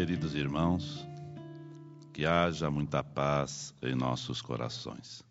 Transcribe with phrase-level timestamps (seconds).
[0.00, 1.06] Queridos irmãos,
[2.10, 5.22] que haja muita paz em nossos corações.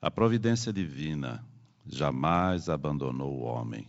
[0.00, 1.44] A providência divina
[1.84, 3.88] jamais abandonou o homem.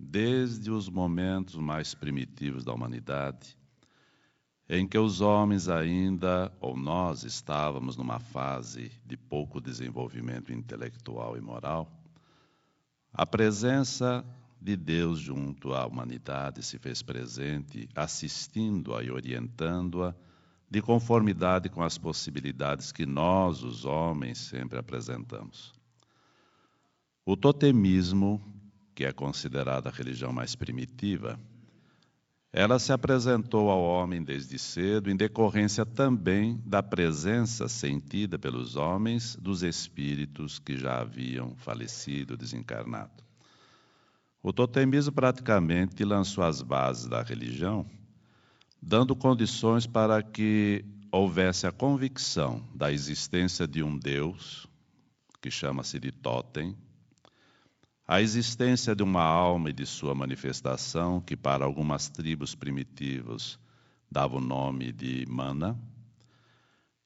[0.00, 3.54] Desde os momentos mais primitivos da humanidade,
[4.66, 11.40] em que os homens ainda, ou nós estávamos numa fase de pouco desenvolvimento intelectual e
[11.42, 11.86] moral,
[13.12, 14.24] a presença
[14.64, 20.14] de Deus junto à humanidade se fez presente, assistindo-a e orientando-a
[20.70, 25.74] de conformidade com as possibilidades que nós, os homens, sempre apresentamos.
[27.26, 28.40] O totemismo,
[28.94, 31.38] que é considerada a religião mais primitiva,
[32.50, 39.36] ela se apresentou ao homem desde cedo, em decorrência também da presença sentida pelos homens
[39.36, 43.24] dos espíritos que já haviam falecido, desencarnado.
[44.46, 47.86] O totemismo praticamente lançou as bases da religião,
[48.80, 54.66] dando condições para que houvesse a convicção da existência de um Deus,
[55.40, 56.76] que chama-se de totem,
[58.06, 63.58] a existência de uma alma e de sua manifestação, que para algumas tribos primitivas
[64.10, 65.74] dava o nome de mana,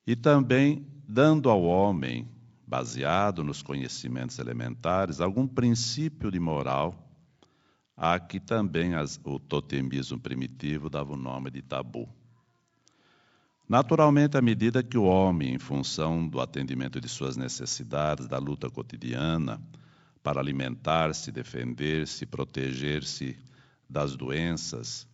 [0.05, 2.29] e também dando ao homem,
[2.67, 7.05] baseado nos conhecimentos elementares, algum princípio de moral
[7.99, 12.09] a que também as, o totemismo primitivo dava o nome de tabu.
[13.69, 18.71] Naturalmente, à medida que o homem, em função do atendimento de suas necessidades, da luta
[18.71, 19.61] cotidiana,
[20.23, 23.37] para alimentar-se, defender-se, proteger-se
[23.91, 25.07] das doenças,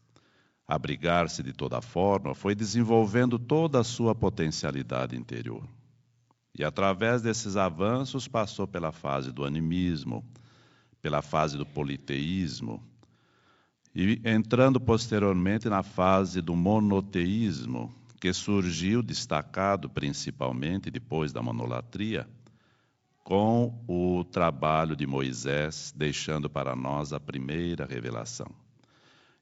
[0.68, 5.66] abrigar-se de toda forma, foi desenvolvendo toda a sua potencialidade interior.
[6.56, 10.24] E através desses avanços passou pela fase do animismo,
[11.04, 12.82] pela fase do politeísmo
[13.94, 22.26] e entrando posteriormente na fase do monoteísmo, que surgiu destacado principalmente depois da monolatria,
[23.22, 28.50] com o trabalho de Moisés, deixando para nós a primeira revelação.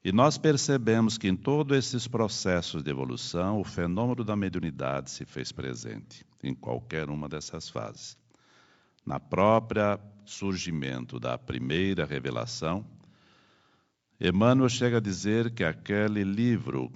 [0.05, 5.25] E nós percebemos que em todos esses processos de evolução, o fenômeno da mediunidade se
[5.25, 8.19] fez presente, em qualquer uma dessas fases.
[9.07, 12.85] Na própria surgimento da primeira revelação,
[14.21, 16.93] Emmanuel chega a dizer que aquele livro,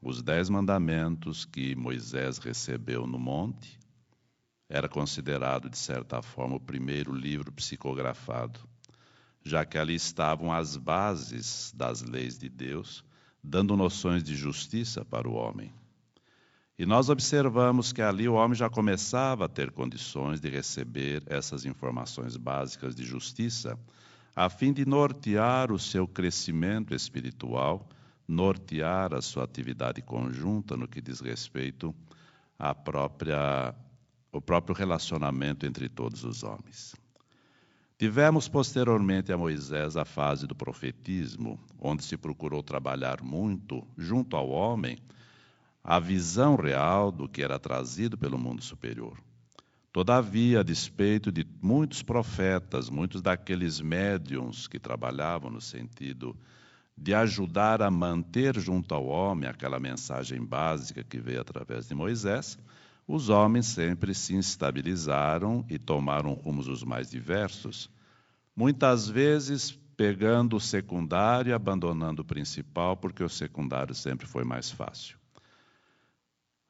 [0.00, 3.78] os Dez Mandamentos que Moisés recebeu no monte,
[4.68, 8.60] era considerado, de certa forma, o primeiro livro psicografado,
[9.44, 13.04] já que ali estavam as bases das leis de Deus,
[13.42, 15.72] dando noções de justiça para o homem.
[16.78, 21.64] E nós observamos que ali o homem já começava a ter condições de receber essas
[21.64, 23.76] informações básicas de justiça,
[24.36, 27.88] a fim de nortear o seu crescimento espiritual,
[28.28, 31.92] nortear a sua atividade conjunta no que diz respeito
[32.56, 33.74] à própria
[34.30, 36.94] o próprio relacionamento entre todos os homens.
[37.98, 44.48] Tivemos posteriormente a Moisés a fase do profetismo, onde se procurou trabalhar muito junto ao
[44.48, 44.96] homem
[45.90, 49.16] a visão real do que era trazido pelo mundo superior.
[49.90, 56.36] Todavia, a despeito de muitos profetas, muitos daqueles médiums que trabalhavam no sentido
[56.94, 62.58] de ajudar a manter junto ao homem aquela mensagem básica que veio através de Moisés,
[63.06, 67.90] os homens sempre se instabilizaram e tomaram rumos os mais diversos,
[68.54, 74.70] muitas vezes pegando o secundário e abandonando o principal, porque o secundário sempre foi mais
[74.70, 75.17] fácil.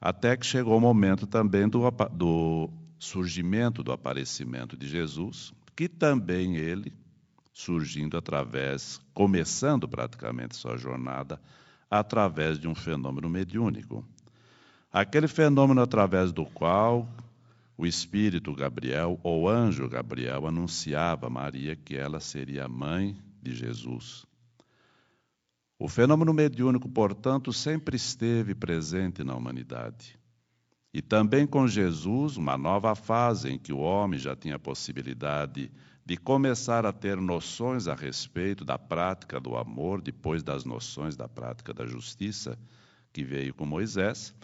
[0.00, 6.56] Até que chegou o momento também do, do surgimento, do aparecimento de Jesus, que também
[6.56, 6.92] ele,
[7.52, 11.40] surgindo através, começando praticamente sua jornada,
[11.90, 14.04] através de um fenômeno mediúnico.
[14.92, 17.08] Aquele fenômeno através do qual
[17.76, 23.54] o espírito Gabriel, ou anjo Gabriel, anunciava a Maria que ela seria a mãe de
[23.54, 24.26] Jesus.
[25.78, 30.18] O fenômeno mediúnico, portanto, sempre esteve presente na humanidade.
[30.92, 35.70] E também com Jesus, uma nova fase em que o homem já tinha a possibilidade
[36.04, 41.28] de começar a ter noções a respeito da prática do amor, depois das noções da
[41.28, 42.58] prática da justiça,
[43.12, 44.34] que veio com Moisés,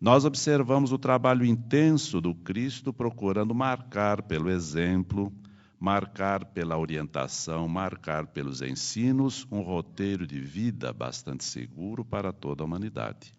[0.00, 5.32] nós observamos o trabalho intenso do Cristo procurando marcar pelo exemplo
[5.78, 12.66] marcar pela orientação, marcar pelos ensinos um roteiro de vida bastante seguro para toda a
[12.66, 13.32] humanidade.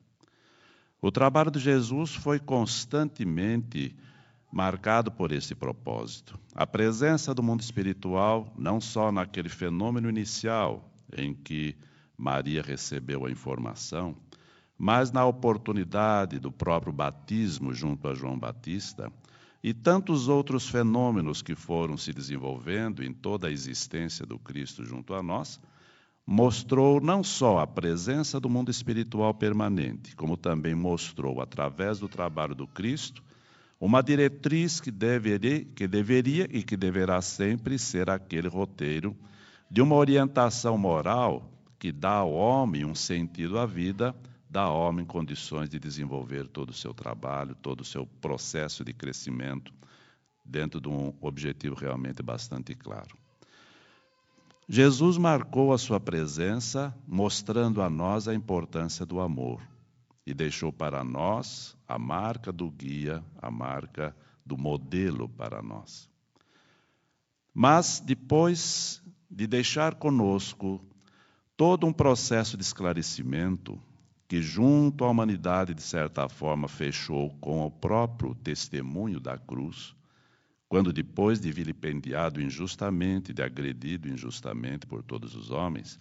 [1.01, 3.95] O trabalho de Jesus foi constantemente
[4.51, 6.39] marcado por esse propósito.
[6.55, 11.75] A presença do mundo espiritual, não só naquele fenômeno inicial, em que
[12.17, 14.15] Maria recebeu a informação,
[14.77, 19.11] mas na oportunidade do próprio batismo junto a João Batista
[19.63, 25.13] e tantos outros fenômenos que foram se desenvolvendo em toda a existência do Cristo junto
[25.13, 25.59] a nós,
[26.25, 32.53] mostrou não só a presença do mundo espiritual permanente, como também mostrou, através do trabalho
[32.53, 33.23] do Cristo,
[33.79, 39.15] uma diretriz que deveria, que deveria e que deverá sempre ser aquele roteiro
[39.71, 44.13] de uma orientação moral que dá ao homem um sentido à vida,
[44.49, 48.91] dá ao homem condições de desenvolver todo o seu trabalho, todo o seu processo de
[48.93, 49.71] crescimento,
[50.43, 53.15] dentro de um objetivo realmente bastante claro.
[54.67, 59.61] Jesus marcou a sua presença, mostrando a nós a importância do amor
[60.25, 64.15] e deixou para nós a marca do guia, a marca
[64.45, 66.09] do modelo para nós.
[67.53, 70.81] Mas depois de deixar conosco
[71.57, 73.79] todo um processo de esclarecimento
[74.29, 79.95] que, junto à humanidade, de certa forma, fechou com o próprio testemunho da cruz,
[80.67, 85.99] quando, depois de vilipendiado injustamente, de agredido injustamente por todos os homens,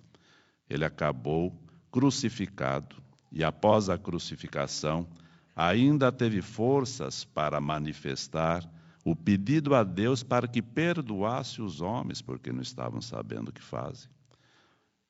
[0.68, 1.58] ele acabou
[1.90, 2.96] crucificado
[3.32, 5.08] e após a crucificação,
[5.56, 8.62] ainda teve forças para manifestar
[9.06, 13.62] o pedido a Deus para que perdoasse os homens, porque não estavam sabendo o que
[13.62, 14.10] fazem.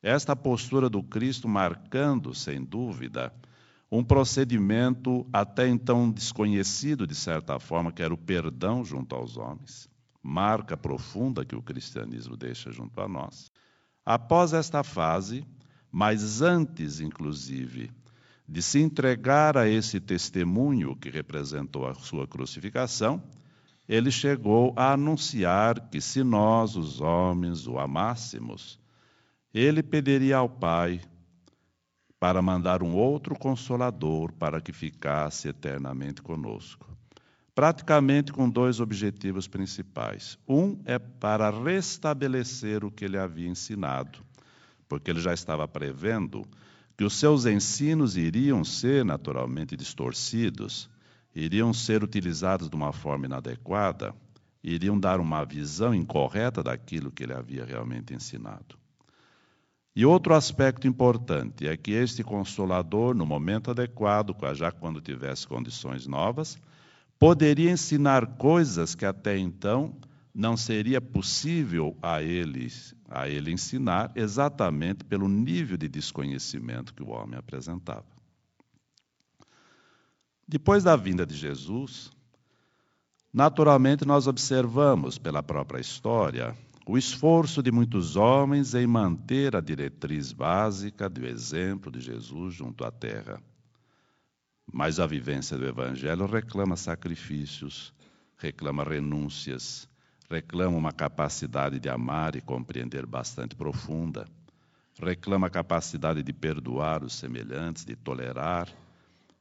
[0.02, 3.32] Esta postura do Cristo marcando, sem dúvida,
[3.90, 9.88] um procedimento até então desconhecido, de certa forma, que era o perdão junto aos homens,
[10.22, 13.50] marca profunda que o cristianismo deixa junto a nós.
[14.04, 15.44] Após esta fase,
[15.90, 17.90] mas antes, inclusive,
[18.48, 23.22] de se entregar a esse testemunho que representou a sua crucificação,
[23.88, 28.78] ele chegou a anunciar que se nós, os homens, o amássemos,
[29.52, 31.00] ele pediria ao Pai
[32.20, 36.88] para mandar um outro consolador para que ficasse eternamente conosco.
[37.54, 40.38] Praticamente com dois objetivos principais.
[40.48, 44.20] Um é para restabelecer o que ele havia ensinado,
[44.88, 46.44] porque ele já estava prevendo
[46.96, 50.90] que os seus ensinos iriam ser naturalmente distorcidos,
[51.34, 54.14] iriam ser utilizados de uma forma inadequada,
[54.62, 58.76] iriam dar uma visão incorreta daquilo que ele havia realmente ensinado.
[59.98, 66.06] E outro aspecto importante é que este consolador, no momento adequado, já quando tivesse condições
[66.06, 66.56] novas,
[67.18, 69.92] poderia ensinar coisas que até então
[70.32, 72.68] não seria possível a ele,
[73.10, 78.06] a ele ensinar, exatamente pelo nível de desconhecimento que o homem apresentava.
[80.46, 82.12] Depois da vinda de Jesus,
[83.32, 86.56] naturalmente nós observamos pela própria história
[86.88, 92.82] o esforço de muitos homens em manter a diretriz básica do exemplo de Jesus junto
[92.82, 93.42] à terra.
[94.72, 97.92] Mas a vivência do Evangelho reclama sacrifícios,
[98.38, 99.86] reclama renúncias,
[100.30, 104.26] reclama uma capacidade de amar e compreender bastante profunda,
[104.98, 108.66] reclama a capacidade de perdoar os semelhantes, de tolerar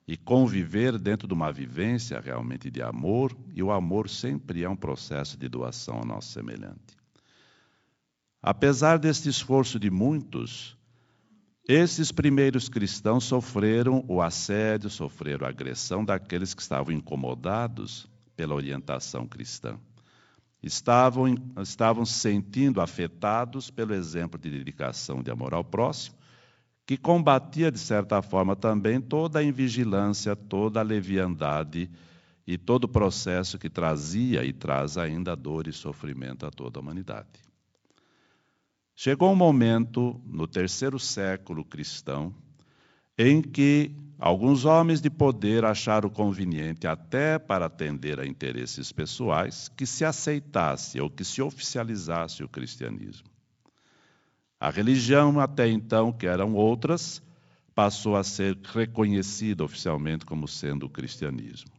[0.06, 4.76] e conviver dentro de uma vivência realmente de amor, e o amor sempre é um
[4.76, 6.97] processo de doação ao nosso semelhante.
[8.50, 10.78] Apesar deste esforço de muitos,
[11.68, 19.28] esses primeiros cristãos sofreram o assédio, sofreram a agressão daqueles que estavam incomodados pela orientação
[19.28, 19.78] cristã
[20.64, 26.16] estavam, estavam se sentindo afetados pelo exemplo de dedicação de amor ao próximo,
[26.86, 31.92] que combatia, de certa forma, também toda a invigilância, toda a leviandade
[32.48, 36.82] e todo o processo que trazia e traz ainda dor e sofrimento a toda a
[36.82, 37.47] humanidade.
[39.00, 42.34] Chegou um momento, no terceiro século cristão,
[43.16, 49.86] em que alguns homens de poder acharam conveniente, até para atender a interesses pessoais, que
[49.86, 53.28] se aceitasse ou que se oficializasse o cristianismo.
[54.60, 57.22] A religião, até então, que eram outras,
[57.76, 61.70] passou a ser reconhecida oficialmente como sendo o cristianismo.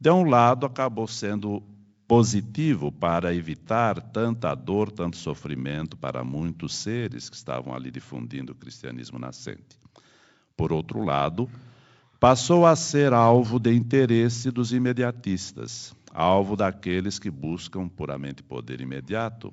[0.00, 1.62] De um lado, acabou sendo
[2.08, 8.54] positivo para evitar tanta dor, tanto sofrimento para muitos seres que estavam ali difundindo o
[8.54, 9.78] cristianismo nascente.
[10.56, 11.48] Por outro lado,
[12.18, 19.52] passou a ser alvo de interesse dos imediatistas, alvo daqueles que buscam puramente poder imediato.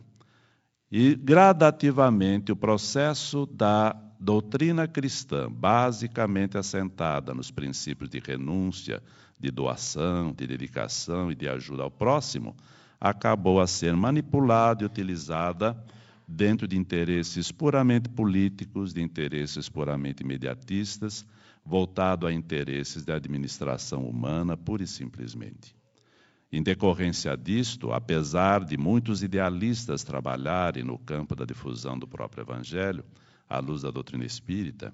[0.90, 9.04] E gradativamente o processo da doutrina cristã, basicamente assentada nos princípios de renúncia,
[9.46, 12.56] de doação, de dedicação e de ajuda ao próximo,
[13.00, 15.78] acabou a ser manipulada e utilizada
[16.28, 21.24] dentro de interesses puramente políticos, de interesses puramente imediatistas,
[21.64, 25.76] voltado a interesses de administração humana, pura e simplesmente.
[26.52, 33.04] Em decorrência disto, apesar de muitos idealistas trabalharem no campo da difusão do próprio Evangelho,
[33.48, 34.92] à luz da doutrina espírita,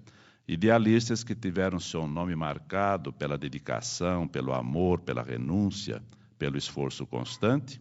[0.47, 6.01] idealistas que tiveram seu nome marcado pela dedicação, pelo amor, pela renúncia,
[6.37, 7.79] pelo esforço constante,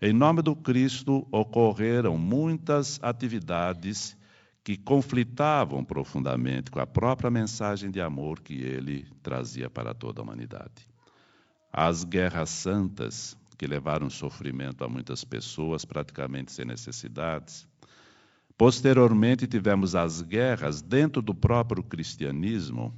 [0.00, 4.16] em nome do Cristo ocorreram muitas atividades
[4.64, 10.24] que conflitavam profundamente com a própria mensagem de amor que ele trazia para toda a
[10.24, 10.88] humanidade.
[11.72, 17.68] As guerras santas, que levaram sofrimento a muitas pessoas, praticamente sem necessidades.
[18.56, 22.94] Posteriormente, tivemos as guerras dentro do próprio cristianismo,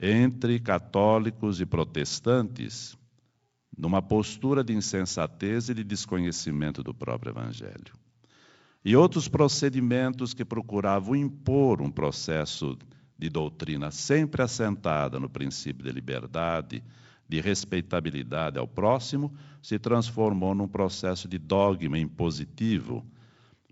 [0.00, 2.96] entre católicos e protestantes,
[3.76, 7.94] numa postura de insensatez e de desconhecimento do próprio Evangelho.
[8.84, 12.78] E outros procedimentos que procuravam impor um processo
[13.18, 16.84] de doutrina sempre assentada no princípio de liberdade,
[17.28, 23.04] de respeitabilidade ao próximo, se transformou num processo de dogma impositivo,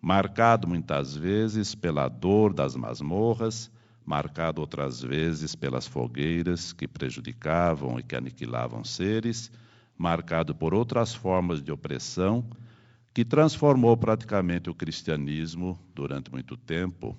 [0.04, 3.70] marcado muitas vezes pela dor das masmorras,
[4.04, 9.50] marcado outras vezes pelas fogueiras que prejudicavam e que aniquilavam seres,
[9.96, 12.44] marcado por outras formas de opressão,
[13.14, 17.16] que transformou praticamente o cristianismo durante muito tempo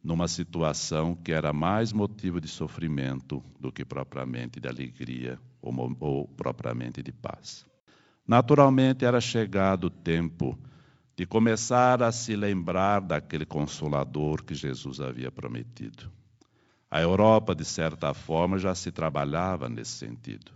[0.00, 6.28] numa situação que era mais motivo de sofrimento do que propriamente de alegria ou, ou
[6.28, 7.66] propriamente de paz.
[8.24, 10.56] Naturalmente, era chegado o tempo
[11.16, 16.10] de começar a se lembrar daquele consolador que Jesus havia prometido.
[16.90, 20.52] A Europa, de certa forma, já se trabalhava nesse sentido.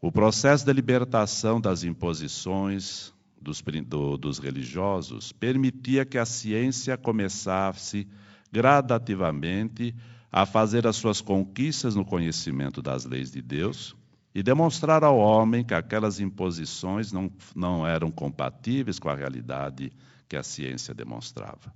[0.00, 8.08] O processo de libertação das imposições dos, do, dos religiosos permitia que a ciência começasse
[8.50, 9.94] gradativamente
[10.30, 13.94] a fazer as suas conquistas no conhecimento das leis de Deus
[14.34, 19.92] e demonstrar ao homem que aquelas imposições não, não eram compatíveis com a realidade
[20.28, 21.72] que a ciência demonstrava.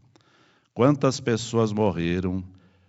[0.73, 2.43] Quantas pessoas morreram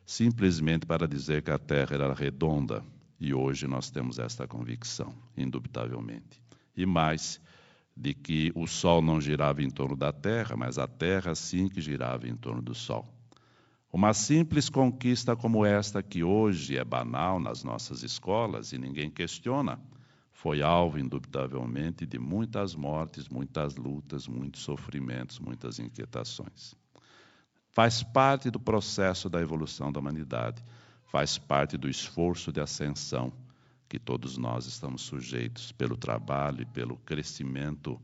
[0.05, 2.83] simplesmente para dizer que a Terra era redonda?
[3.19, 6.41] E hoje nós temos esta convicção, indubitavelmente.
[6.75, 7.41] E mais,
[7.95, 11.81] de que o Sol não girava em torno da Terra, mas a Terra sim que
[11.81, 13.11] girava em torno do Sol.
[13.91, 19.79] Uma simples conquista como esta, que hoje é banal nas nossas escolas e ninguém questiona,
[20.31, 26.75] foi alvo, indubitavelmente, de muitas mortes, muitas lutas, muitos sofrimentos, muitas inquietações.
[27.69, 30.63] Faz parte do processo da evolução da humanidade,
[31.05, 33.31] faz parte do esforço de ascensão
[33.87, 37.99] que todos nós estamos sujeitos pelo trabalho e pelo crescimento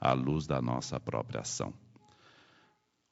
[0.00, 1.74] à luz da nossa própria ação.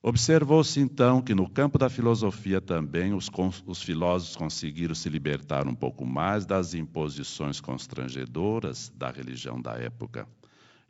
[0.07, 3.31] Observou-se então que no campo da filosofia também os,
[3.67, 10.29] os, filósofos conseguiram se libertar um pouco mais das imposições constrangedoras da religião da época.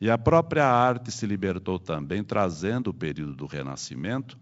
[0.00, 4.37] E a própria arte se libertou também, trazendo o período do Renascimento,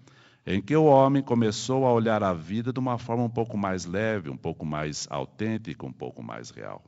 [0.47, 3.85] em que o homem começou a olhar a vida de uma forma um pouco mais
[3.85, 6.83] leve, um pouco mais autêntica, um pouco mais real.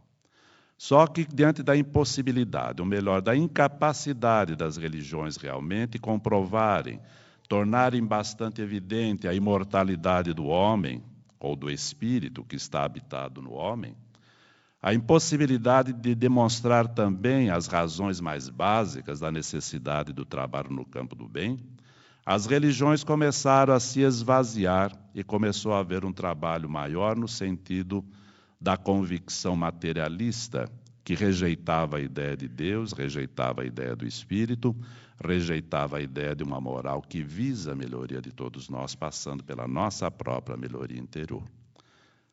[0.78, 6.98] Só que diante da impossibilidade, ou melhor, da incapacidade das religiões realmente comprovarem,
[7.54, 11.00] tornarem bastante evidente a imortalidade do homem,
[11.38, 13.94] ou do espírito que está habitado no homem,
[14.82, 21.14] a impossibilidade de demonstrar também as razões mais básicas da necessidade do trabalho no campo
[21.14, 21.60] do bem,
[22.26, 28.04] as religiões começaram a se esvaziar e começou a haver um trabalho maior no sentido
[28.60, 30.68] da convicção materialista,
[31.04, 34.74] que rejeitava a ideia de Deus, rejeitava a ideia do Espírito,
[35.22, 39.66] rejeitava a ideia de uma moral que visa a melhoria de todos nós, passando pela
[39.66, 41.42] nossa própria melhoria interior.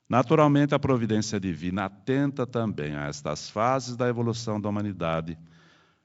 [0.07, 5.37] Naturalmente, a providência divina atenta também a estas fases da evolução da humanidade,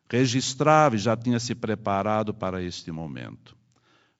[0.08, 3.56] registrava e já tinha se preparado para este momento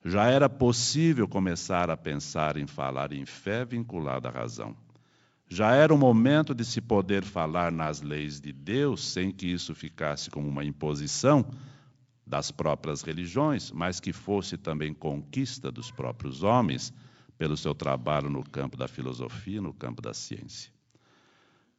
[0.07, 4.75] já era possível começar a pensar em falar em fé vinculada à razão.
[5.49, 9.73] Já era o momento de se poder falar nas leis de Deus sem que isso
[9.75, 11.45] ficasse como uma imposição
[12.27, 16.93] das próprias religiões, mas que fosse também conquista dos próprios homens
[17.37, 20.71] pelo seu trabalho no campo da filosofia, no campo da ciência.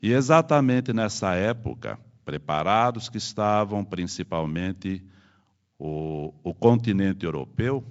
[0.01, 5.05] E exatamente nessa época, preparados que estavam principalmente
[5.79, 7.85] o, o continente europeu,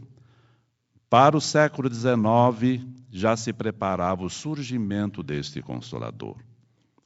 [1.09, 6.37] para o século XIX, já se preparava o surgimento deste consolador.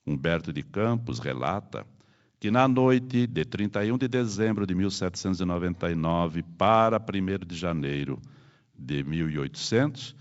[0.05, 1.85] Humberto de Campos relata
[2.41, 8.19] que na noite de 31 de dezembro de 1799 para 1 de janeiro
[8.75, 10.15] de 1800,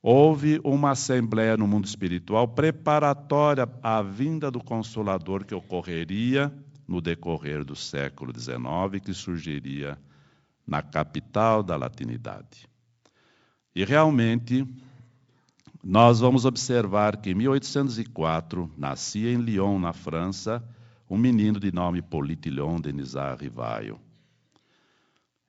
[0.00, 6.54] houve uma assembleia no mundo espiritual preparatória à vinda do Consolador que ocorreria
[6.86, 9.98] no decorrer do século XIX, que surgiria
[10.64, 12.68] na capital da latinidade.
[13.74, 14.64] E realmente,
[15.82, 20.62] nós vamos observar que em 1804 nascia em Lyon, na França,
[21.08, 23.98] um menino de nome Politillon Denisard Rivaio.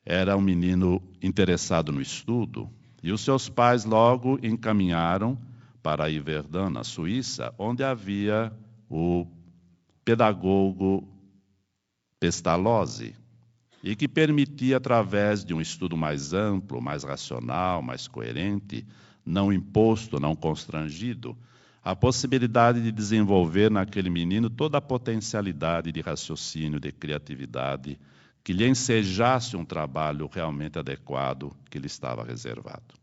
[0.06, 2.70] Era um menino interessado no estudo
[3.04, 5.38] e os seus pais logo encaminharam
[5.82, 8.51] para Yverdun, na Suíça, onde havia
[8.89, 9.25] o
[10.04, 11.08] pedagogo
[12.20, 13.16] Pestalozzi,
[13.82, 18.86] e que permitia, através de um estudo mais amplo, mais racional, mais coerente,
[19.25, 21.38] não imposto, não constrangido,
[21.89, 28.00] a possibilidade de desenvolver naquele menino toda a potencialidade de raciocínio, de criatividade,
[28.43, 32.93] que lhe ensejasse um trabalho realmente adequado que lhe estava reservado.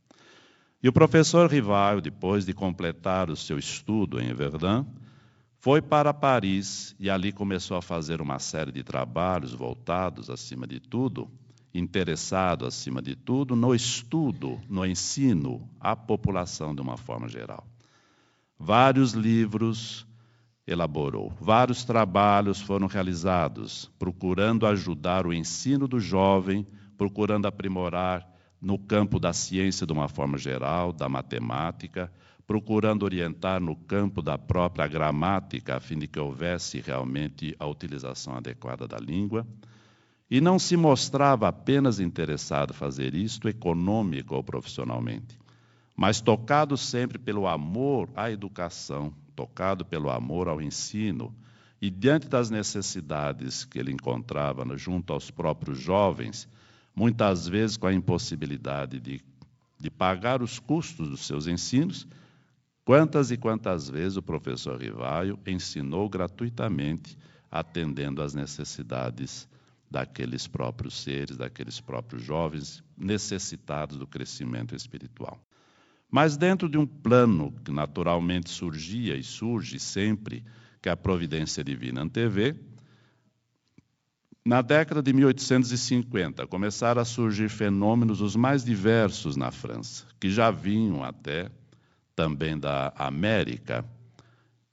[0.81, 4.85] E o professor Rivaio, depois de completar o seu estudo em Verdun,
[5.59, 10.79] foi para Paris e ali começou a fazer uma série de trabalhos voltados, acima de
[10.79, 11.29] tudo,
[11.75, 17.67] interessado, acima de tudo, no estudo, no ensino à população de uma forma geral.
[18.59, 20.07] Vários livros
[20.67, 28.27] elaborou, vários trabalhos foram realizados, procurando ajudar o ensino do jovem, procurando aprimorar
[28.61, 32.11] no campo da ciência de uma forma geral, da matemática,
[32.47, 38.37] procurando orientar no campo da própria gramática, a fim de que houvesse realmente a utilização
[38.37, 39.47] adequada da língua.
[40.31, 45.39] E não se mostrava apenas interessado em fazer isto econômico ou profissionalmente,
[45.97, 51.35] mas tocado sempre pelo amor à educação, tocado pelo amor ao ensino,
[51.81, 56.49] e diante das necessidades que ele encontrava junto aos próprios jovens,
[56.95, 59.23] muitas vezes com a impossibilidade de,
[59.79, 62.07] de pagar os custos dos seus ensinos,
[62.85, 67.17] quantas e quantas vezes o professor Rivaio ensinou gratuitamente,
[67.51, 69.49] atendendo às necessidades
[69.91, 75.46] daqueles próprios seres, daqueles próprios jovens necessitados do crescimento espiritual.
[76.17, 80.43] Mas dentro de um plano que naturalmente surgia e surge sempre,
[80.81, 82.57] que é a providência divina antevê,
[84.43, 90.51] na década de 1850 começaram a surgir fenômenos os mais diversos na França, que já
[90.51, 91.51] vinham até
[92.15, 93.85] também da América,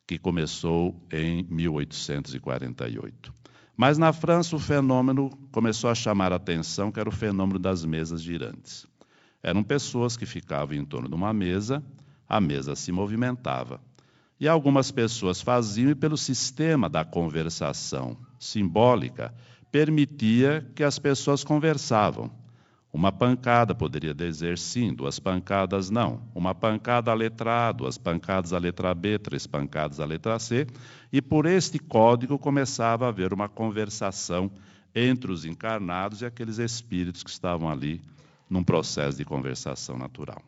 [0.08, 3.34] que começou em 1848.
[3.76, 7.84] Mas na França o fenômeno começou a chamar a atenção, que era o fenômeno das
[7.84, 8.88] mesas girantes.
[9.44, 11.84] Eram pessoas que ficavam em torno de uma mesa,
[12.28, 13.82] a mesa se movimentava.
[14.40, 19.34] E algumas pessoas faziam, e pelo sistema da conversação simbólica,
[19.70, 22.32] permitia que as pessoas conversavam.
[22.92, 26.22] Uma pancada poderia dizer sim, duas pancadas não.
[26.34, 30.68] Uma pancada a letra A, duas pancadas a letra B, três pancadas a letra C.
[31.12, 34.52] E por este código começava a haver uma conversação
[34.96, 38.00] entre os encarnados e aqueles espíritos que estavam ali
[38.54, 40.40] num processo de conversação natural.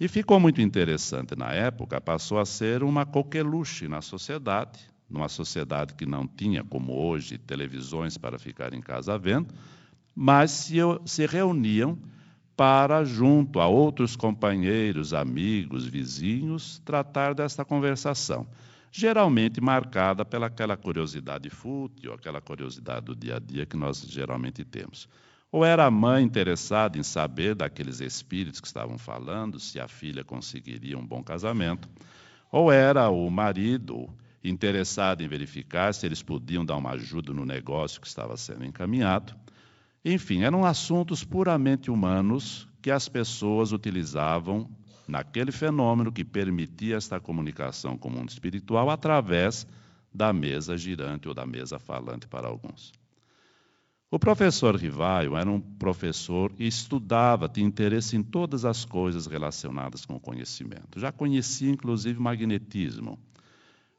[0.00, 5.94] E ficou muito interessante na época, passou a ser uma coqueluche na sociedade, numa sociedade
[5.94, 9.54] que não tinha, como hoje, televisões para ficar em casa vendo,
[10.12, 11.96] mas se, se reuniam
[12.56, 18.48] para, junto a outros companheiros, amigos, vizinhos, tratar desta conversação,
[18.90, 25.08] geralmente marcada pelaquela curiosidade fútil, aquela curiosidade do dia a dia que nós geralmente temos.
[25.52, 30.24] Ou era a mãe interessada em saber daqueles espíritos que estavam falando se a filha
[30.24, 31.90] conseguiria um bom casamento,
[32.50, 34.08] ou era o marido
[34.42, 39.36] interessado em verificar se eles podiam dar uma ajuda no negócio que estava sendo encaminhado.
[40.02, 44.66] Enfim, eram assuntos puramente humanos que as pessoas utilizavam
[45.06, 49.66] naquele fenômeno que permitia esta comunicação com o mundo espiritual através
[50.14, 53.01] da mesa girante ou da mesa falante para alguns.
[54.12, 60.04] O professor Rivaio era um professor e estudava, tinha interesse em todas as coisas relacionadas
[60.04, 61.00] com o conhecimento.
[61.00, 63.18] Já conhecia, inclusive, magnetismo.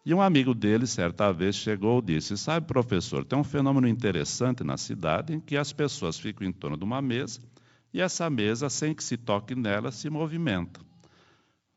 [0.06, 4.64] E um amigo dele, certa vez, chegou e disse: Sabe, professor, tem um fenômeno interessante
[4.64, 7.40] na cidade em que as pessoas ficam em torno de uma mesa
[7.92, 10.80] e essa mesa, sem que se toque nela, se movimenta.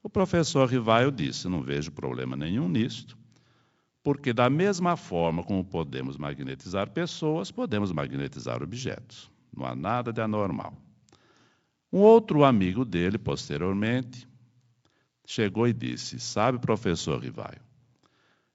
[0.03, 3.17] O professor Rivaio disse: Não vejo problema nenhum nisto.
[4.07, 9.29] Porque, da mesma forma como podemos magnetizar pessoas, podemos magnetizar objetos.
[9.53, 10.73] Não há nada de anormal.
[11.93, 14.29] Um outro amigo dele, posteriormente,
[15.27, 17.61] chegou e disse: Sabe, professor Rivaio,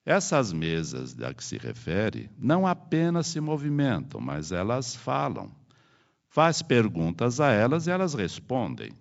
[0.06, 5.52] Essas mesas a que se refere não apenas se movimentam, mas elas falam.
[6.30, 8.94] Faz perguntas a elas e elas respondem.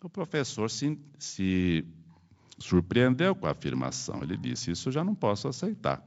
[0.00, 1.84] O professor se, se
[2.58, 4.22] surpreendeu com a afirmação.
[4.22, 6.02] Ele disse: Isso já não posso aceitar.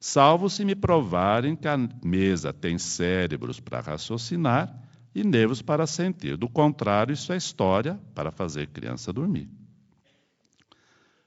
[0.00, 4.72] Salvo se me provarem que a mesa tem cérebros para raciocinar
[5.14, 6.36] e nervos para sentir.
[6.36, 9.50] Do contrário, isso é história para fazer criança dormir.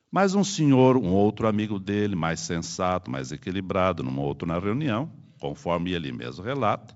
[0.09, 5.09] Mas um senhor, um outro amigo dele, mais sensato, mais equilibrado, numa outra reunião,
[5.39, 6.95] conforme ele mesmo relata,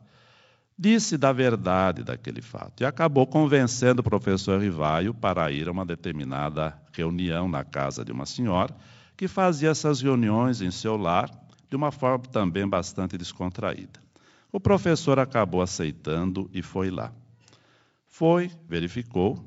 [0.77, 5.85] disse da verdade daquele fato e acabou convencendo o professor Rivaio para ir a uma
[5.85, 8.75] determinada reunião na casa de uma senhora
[9.15, 11.29] que fazia essas reuniões em seu lar
[11.69, 13.99] de uma forma também bastante descontraída.
[14.51, 17.11] O professor acabou aceitando e foi lá.
[18.07, 19.43] Foi, verificou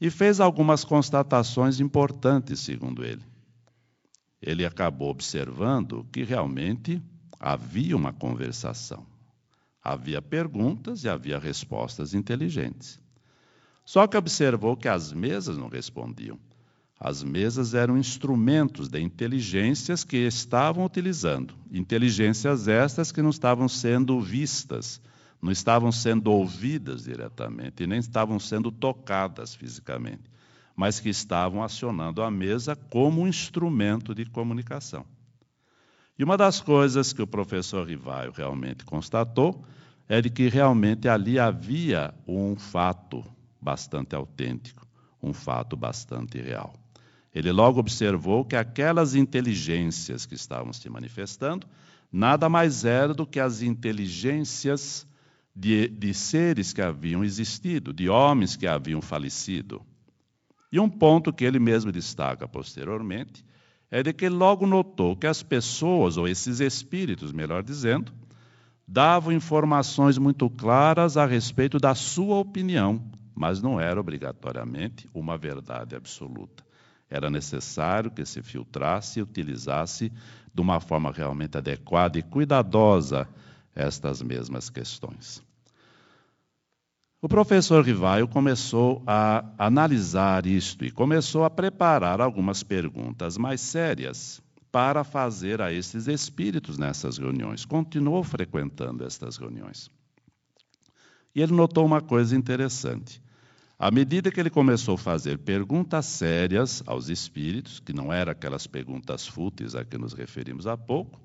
[0.00, 3.22] e fez algumas constatações importantes, segundo ele.
[4.40, 7.00] Ele acabou observando que realmente
[7.38, 9.11] havia uma conversação.
[9.82, 13.00] Havia perguntas e havia respostas inteligentes.
[13.84, 16.38] Só que observou que as mesas não respondiam.
[16.98, 24.20] As mesas eram instrumentos de inteligências que estavam utilizando, inteligências estas que não estavam sendo
[24.20, 25.00] vistas,
[25.42, 30.30] não estavam sendo ouvidas diretamente e nem estavam sendo tocadas fisicamente,
[30.76, 35.04] mas que estavam acionando a mesa como um instrumento de comunicação.
[36.22, 39.64] E uma das coisas que o professor Rivaio realmente constatou
[40.08, 43.24] é de que realmente ali havia um fato
[43.60, 44.86] bastante autêntico,
[45.20, 46.74] um fato bastante real.
[47.34, 51.66] Ele logo observou que aquelas inteligências que estavam se manifestando
[52.12, 55.04] nada mais eram do que as inteligências
[55.52, 59.82] de, de seres que haviam existido, de homens que haviam falecido.
[60.70, 63.44] E um ponto que ele mesmo destaca posteriormente
[63.92, 68.10] é de que logo notou que as pessoas, ou esses espíritos, melhor dizendo,
[68.88, 75.94] davam informações muito claras a respeito da sua opinião, mas não era obrigatoriamente uma verdade
[75.94, 76.64] absoluta.
[77.10, 80.10] Era necessário que se filtrasse e utilizasse
[80.54, 83.28] de uma forma realmente adequada e cuidadosa
[83.74, 85.42] estas mesmas questões.
[87.24, 94.42] O professor Rivaio começou a analisar isto e começou a preparar algumas perguntas mais sérias
[94.72, 97.64] para fazer a esses espíritos nessas reuniões.
[97.64, 99.88] Continuou frequentando estas reuniões.
[101.32, 103.22] E ele notou uma coisa interessante.
[103.78, 108.66] À medida que ele começou a fazer perguntas sérias aos espíritos, que não eram aquelas
[108.66, 111.20] perguntas fúteis a que nos referimos há pouco,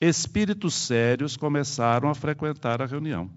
[0.00, 3.28] espíritos sérios começaram a frequentar a reunião.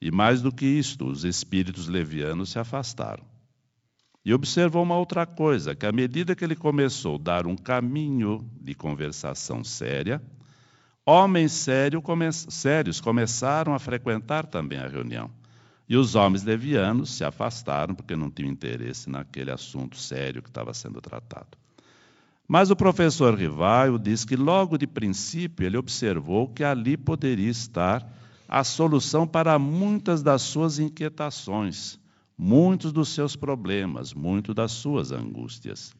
[0.00, 3.24] E mais do que isto, os espíritos levianos se afastaram.
[4.24, 8.48] E observou uma outra coisa, que à medida que ele começou a dar um caminho
[8.60, 10.22] de conversação séria,
[11.04, 15.30] homens sério come sérios começaram a frequentar também a reunião.
[15.88, 20.72] E os homens levianos se afastaram porque não tinham interesse naquele assunto sério que estava
[20.72, 21.58] sendo tratado.
[22.46, 28.06] Mas o professor Rivaio diz que logo de princípio ele observou que ali poderia estar
[28.52, 32.00] a solução para muitas das suas inquietações,
[32.36, 35.94] muitos dos seus problemas, muitas das suas angústias.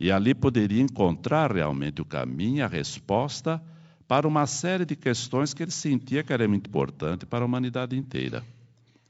[0.00, 3.62] E ali poderia encontrar realmente o caminho, a resposta
[4.06, 7.94] para uma série de questões que ele sentia que era muito importante para a humanidade
[7.94, 8.42] inteira.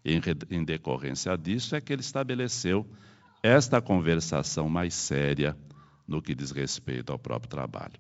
[0.05, 2.85] Em, em decorrência disso, é que ele estabeleceu
[3.45, 5.57] esta conversação mais séria
[6.05, 7.95] no que diz respeito ao próprio trabalho.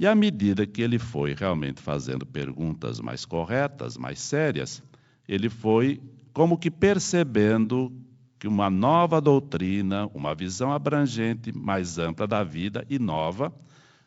[0.00, 4.82] E à medida que ele foi realmente fazendo perguntas mais corretas, mais sérias,
[5.28, 6.00] ele foi
[6.32, 7.92] como que percebendo
[8.38, 13.54] que uma nova doutrina, uma visão abrangente, mais ampla da vida e nova,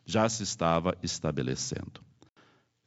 [0.03, 2.01] já se estava estabelecendo.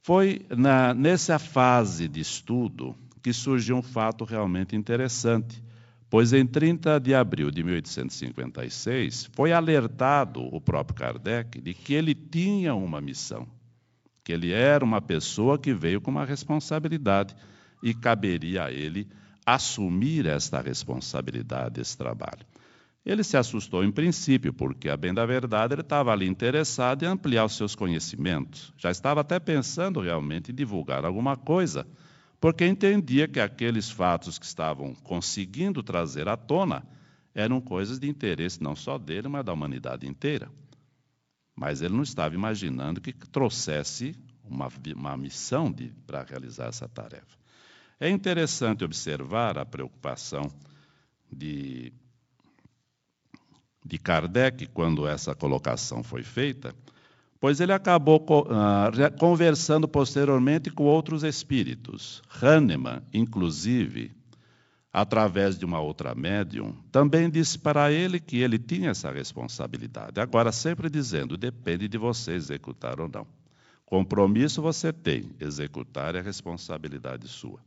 [0.02, 2.92] Foi na, nessa fase de estudo
[3.22, 5.62] que surgiu um fato realmente interessante,
[6.08, 12.14] pois em 30 de abril de 1856 foi alertado o próprio Kardec de que ele
[12.14, 13.46] tinha uma missão,
[14.22, 17.34] que ele era uma pessoa que veio com uma responsabilidade
[17.82, 19.08] e caberia a ele
[19.44, 22.44] assumir esta responsabilidade, esse trabalho.
[23.04, 27.06] Ele se assustou em princípio, porque, a bem da verdade, ele estava ali interessado em
[27.06, 28.72] ampliar os seus conhecimentos.
[28.76, 31.86] Já estava até pensando realmente em divulgar alguma coisa
[32.40, 36.86] porque entendia que aqueles fatos que estavam conseguindo trazer à tona
[37.34, 40.50] eram coisas de interesse não só dele, mas da humanidade inteira.
[41.54, 45.74] Mas ele não estava imaginando que trouxesse uma, uma missão
[46.06, 47.36] para realizar essa tarefa.
[47.98, 50.50] É interessante observar a preocupação
[51.32, 51.92] de,
[53.84, 56.74] de Kardec quando essa colocação foi feita,
[57.40, 62.22] pois ele acabou uh, conversando posteriormente com outros espíritos.
[62.40, 64.12] Hahnemann, inclusive,
[64.92, 70.20] através de uma outra médium, também disse para ele que ele tinha essa responsabilidade.
[70.20, 73.26] Agora, sempre dizendo, depende de você executar ou não.
[73.84, 77.60] Compromisso você tem, executar é responsabilidade sua.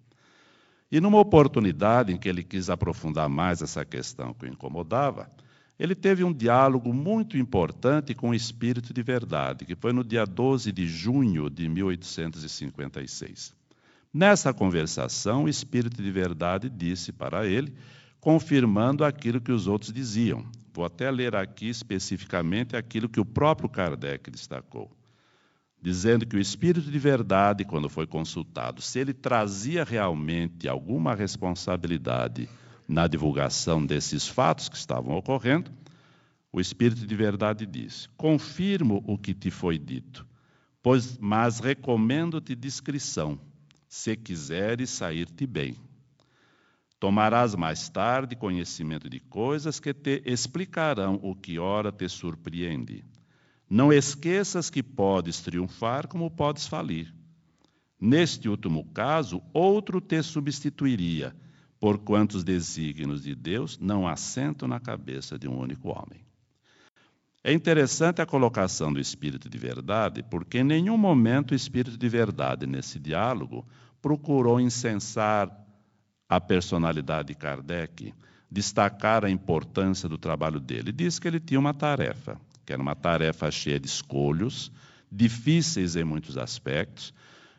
[0.91, 5.29] E numa oportunidade em que ele quis aprofundar mais essa questão que o incomodava,
[5.79, 10.25] ele teve um diálogo muito importante com o espírito de verdade, que foi no dia
[10.25, 13.55] 12 de junho de 1856.
[14.13, 17.73] Nessa conversação, o espírito de verdade disse para ele,
[18.19, 20.45] confirmando aquilo que os outros diziam.
[20.73, 24.91] Vou até ler aqui especificamente aquilo que o próprio Kardec destacou.
[25.81, 32.49] Dizendo que o espírito de verdade, quando foi consultado, se ele trazia realmente alguma responsabilidade
[32.89, 35.71] na divulgação desses fatos que estavam ocorrendo,
[36.51, 40.25] o espírito de verdade disse: Confirmo o que te foi dito,
[40.81, 43.39] pois mas recomendo-te discrição
[43.87, 45.75] se quiseres sair-te bem.
[46.99, 53.05] Tomarás mais tarde conhecimento de coisas que te explicarão o que ora te surpreende.
[53.69, 57.13] Não esqueças que podes triunfar como podes falir.
[58.01, 61.35] Neste último caso, outro te substituiria,
[61.79, 66.25] porquanto os desígnios de Deus não assentam na cabeça de um único homem.
[67.41, 72.09] É interessante a colocação do Espírito de Verdade, porque em nenhum momento o Espírito de
[72.09, 73.65] Verdade, nesse diálogo,
[74.01, 75.49] procurou incensar
[76.27, 78.13] a personalidade de Kardec,
[78.51, 80.91] destacar a importância do trabalho dele.
[80.91, 84.71] Diz que ele tinha uma tarefa, que era uma tarefa cheia de escolhos,
[85.11, 87.13] difíceis em muitos aspectos,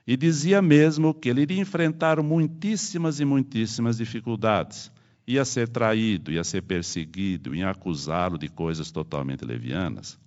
[0.07, 4.91] e dizia mesmo que ele iria enfrentar muitíssimas e muitíssimas dificuldades
[5.33, 10.19] ia ser traído, ia ser perseguido, ia acusá-lo de coisas totalmente levianas.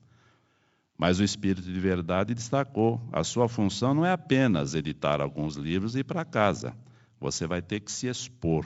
[0.97, 5.95] Mas o Espírito de Verdade destacou: a sua função não é apenas editar alguns livros
[5.95, 6.75] e ir para casa.
[7.19, 8.65] Você vai ter que se expor.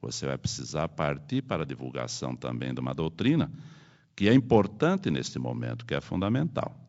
[0.00, 3.50] Você vai precisar partir para a divulgação também de uma doutrina
[4.14, 6.87] que é importante neste momento, que é fundamental.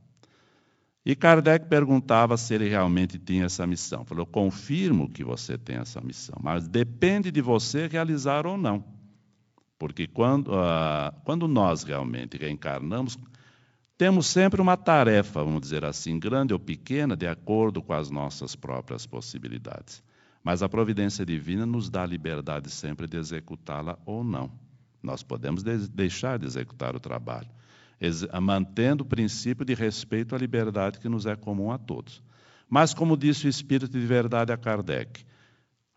[1.05, 4.03] E Kardec perguntava se ele realmente tinha essa missão.
[4.05, 8.83] Falou: confirmo que você tem essa missão, mas depende de você realizar ou não.
[9.77, 13.17] Porque quando, uh, quando nós realmente reencarnamos,
[13.97, 18.55] temos sempre uma tarefa, vamos dizer assim, grande ou pequena, de acordo com as nossas
[18.55, 20.03] próprias possibilidades.
[20.43, 24.51] Mas a providência divina nos dá a liberdade sempre de executá-la ou não.
[25.01, 27.49] Nós podemos de deixar de executar o trabalho
[28.41, 32.23] mantendo o princípio de respeito à liberdade que nos é comum a todos.
[32.69, 35.25] Mas, como disse o Espírito de Verdade a Kardec,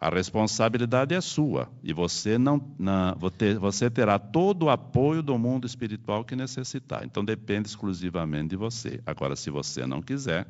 [0.03, 3.15] a responsabilidade é sua e você não, não,
[3.61, 7.05] você terá todo o apoio do mundo espiritual que necessitar.
[7.05, 9.01] Então depende exclusivamente de você.
[9.07, 10.49] Agora, se você não quiser,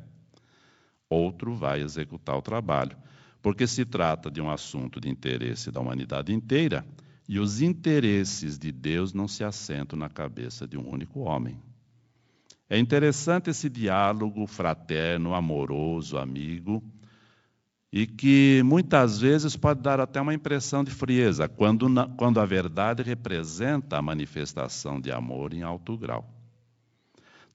[1.07, 2.97] outro vai executar o trabalho,
[3.43, 6.83] porque se trata de um assunto de interesse da humanidade inteira
[7.27, 11.61] e os interesses de Deus não se assentam na cabeça de um único homem.
[12.69, 16.83] É interessante esse diálogo fraterno, amoroso, amigo,
[17.91, 23.03] e que muitas vezes pode dar até uma impressão de frieza, quando, quando a verdade
[23.03, 26.27] representa a manifestação de amor em alto grau.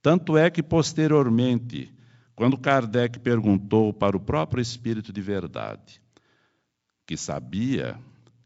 [0.00, 1.92] Tanto é que, posteriormente,
[2.36, 6.00] quando Kardec perguntou para o próprio Espírito de Verdade,
[7.04, 7.98] que sabia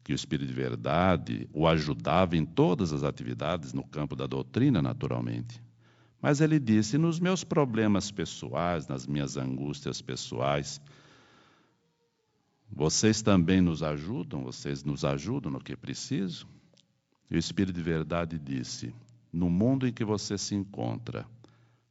[0.05, 4.83] que o Espírito de Verdade o ajudava em todas as atividades no campo da doutrina,
[4.83, 5.63] naturalmente.
[6.21, 10.81] Mas ele disse: nos meus problemas pessoais, nas minhas angústias pessoais,
[12.71, 16.47] vocês também nos ajudam, vocês nos ajudam no que preciso?
[17.31, 18.95] E o Espírito de Verdade disse:
[19.33, 21.27] no mundo em que você se encontra,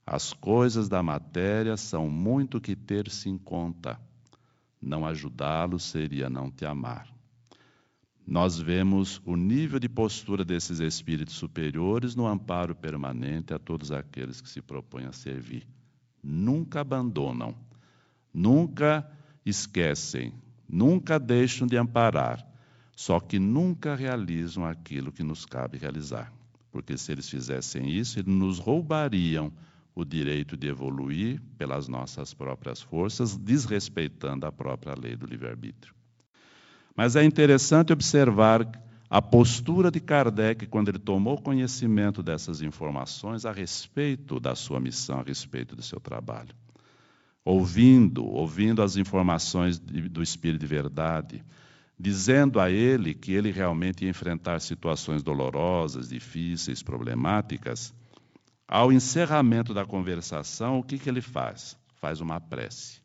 [0.06, 4.00] as coisas da matéria são muito que ter-se em conta.
[4.82, 7.21] Não ajudá-lo seria não te amar
[8.26, 14.40] nós vemos o nível de postura desses espíritos superiores no amparo permanente a todos aqueles
[14.40, 15.68] que se propõem a servir.
[16.24, 17.56] Nunca abandonam,
[18.34, 19.10] nunca
[19.46, 20.34] esquecem,
[20.70, 22.48] nunca deixam de amparar,
[22.96, 26.32] só que nunca realizam aquilo que nos cabe realizar.
[26.72, 29.52] Porque se eles fizessem isso, eles nos roubariam
[29.94, 35.94] o direito de evoluir pelas nossas próprias forças, desrespeitando a própria lei do livre-arbítrio.
[36.96, 38.68] Mas é interessante observar
[39.10, 45.20] a postura de Kardec quando ele tomou conhecimento dessas informações a respeito da sua missão,
[45.20, 46.56] a respeito do seu trabalho.
[47.44, 51.44] Ouvindo, ouvindo as informações do Espírito de Verdade,
[52.00, 57.94] dizendo a ele que ele realmente ia enfrentar situações dolorosas, difíceis, problemáticas,
[58.68, 61.78] ao encerramento da conversação, o que, que ele faz?
[61.96, 63.02] Faz uma prece.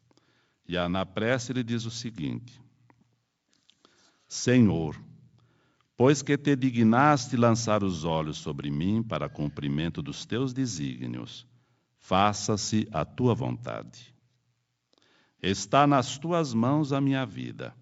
[0.68, 2.60] E na prece ele diz o seguinte:
[4.28, 5.00] Senhor,
[5.96, 11.46] pois que te dignaste lançar os olhos sobre mim para cumprimento dos teus desígnios,
[11.98, 14.14] faça-se a tua vontade.
[15.42, 17.74] Está nas tuas mãos a minha vida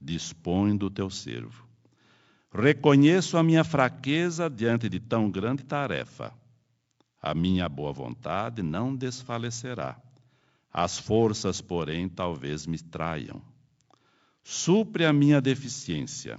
[0.00, 1.66] dispõe do teu servo.
[2.52, 6.32] Reconheço a minha fraqueza diante de tão grande tarefa.
[7.20, 10.00] A minha boa vontade não desfalecerá.
[10.72, 13.42] As forças, porém, talvez me traiam.
[14.48, 16.38] Supre a minha deficiência.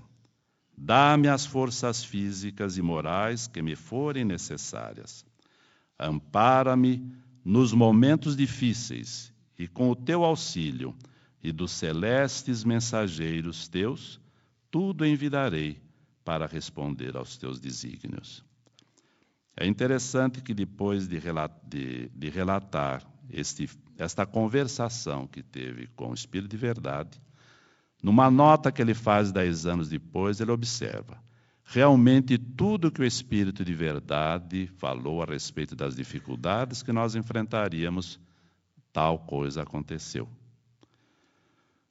[0.78, 5.26] Dá-me as forças físicas e morais que me forem necessárias.
[6.00, 7.06] Ampara-me
[7.44, 10.96] nos momentos difíceis e, com o teu auxílio,
[11.44, 14.22] e dos celestes mensageiros teus,
[14.72, 15.78] tudo envidarei
[16.24, 18.42] para responder aos teus desígnios.
[19.54, 21.20] É interessante que depois de,
[21.68, 27.27] de, de relatar este, esta conversação que teve com o Espírito de Verdade,
[28.02, 31.18] numa nota que ele faz dez anos depois, ele observa:
[31.64, 38.20] realmente tudo que o Espírito de Verdade falou a respeito das dificuldades que nós enfrentaríamos,
[38.94, 40.30] tal coisa aconteceu.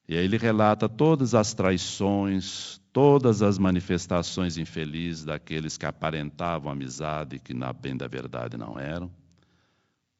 [0.08, 7.40] E aí ele relata todas as traições, todas as manifestações infelizes daqueles que aparentavam amizade,
[7.40, 9.10] que na bem da verdade não eram.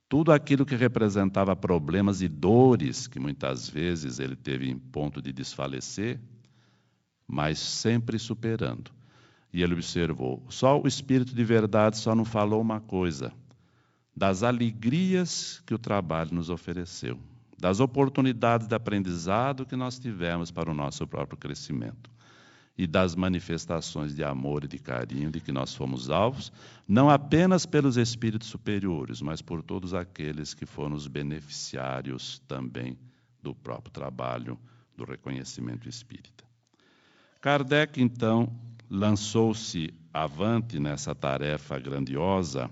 [0.09, 5.33] Tudo aquilo que representava problemas e dores que muitas vezes ele teve em ponto de
[5.33, 6.21] desfalecer,
[7.27, 8.91] mas sempre superando.
[9.53, 13.33] E ele observou: só o Espírito de verdade só não falou uma coisa,
[14.15, 17.19] das alegrias que o trabalho nos ofereceu
[17.59, 22.11] das oportunidades de aprendizado que nós tivemos para o nosso próprio crescimento
[22.77, 26.53] e das manifestações de amor e de carinho de que nós fomos alvos,
[26.87, 32.99] não apenas pelos espíritos superiores, mas por todos aqueles que foram os beneficiários também
[33.43, 34.59] do próprio trabalho
[34.97, 36.45] do reconhecimento espírita.
[37.41, 38.53] Kardec, então,
[38.91, 42.71] lançou-se avante nessa tarefa grandiosa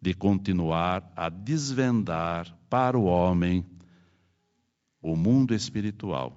[0.00, 3.64] de continuar a desvendar para o homem
[5.02, 6.32] o mundo espiritual,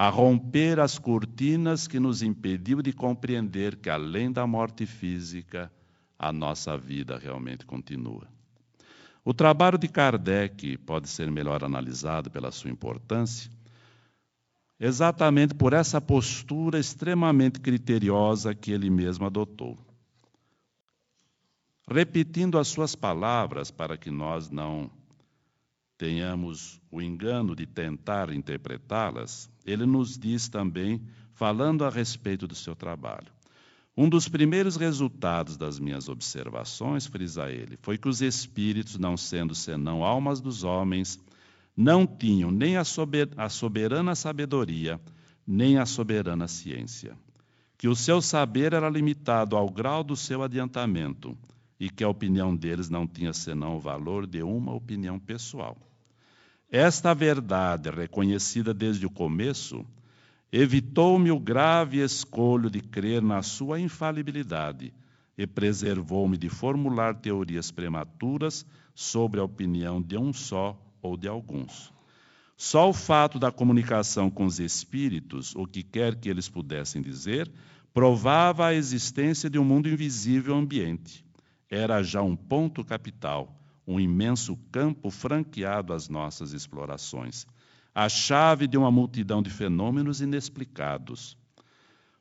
[0.00, 5.72] a romper as cortinas que nos impediu de compreender que além da morte física,
[6.16, 8.28] a nossa vida realmente continua.
[9.24, 13.50] O trabalho de Kardec pode ser melhor analisado pela sua importância,
[14.78, 19.76] exatamente por essa postura extremamente criteriosa que ele mesmo adotou.
[21.90, 24.88] Repetindo as suas palavras para que nós não
[25.98, 31.00] tenhamos o engano de tentar interpretá-las, ele nos diz também,
[31.34, 33.28] falando a respeito do seu trabalho.
[33.96, 39.54] Um dos primeiros resultados das minhas observações, frisa ele, foi que os espíritos, não sendo
[39.54, 41.18] senão almas dos homens,
[41.76, 42.84] não tinham nem a
[43.48, 45.00] soberana sabedoria,
[45.46, 47.16] nem a soberana ciência.
[47.76, 51.36] Que o seu saber era limitado ao grau do seu adiantamento
[51.78, 55.76] e que a opinião deles não tinha senão o valor de uma opinião pessoal.
[56.70, 59.86] Esta verdade, reconhecida desde o começo,
[60.52, 64.92] evitou-me o grave escolho de crer na sua infalibilidade
[65.36, 71.90] e preservou-me de formular teorias prematuras sobre a opinião de um só ou de alguns.
[72.54, 77.50] Só o fato da comunicação com os espíritos, o que quer que eles pudessem dizer,
[77.94, 81.24] provava a existência de um mundo invisível ambiente.
[81.70, 83.57] Era já um ponto capital
[83.88, 87.46] um imenso campo franqueado às nossas explorações,
[87.94, 91.38] a chave de uma multidão de fenômenos inexplicados.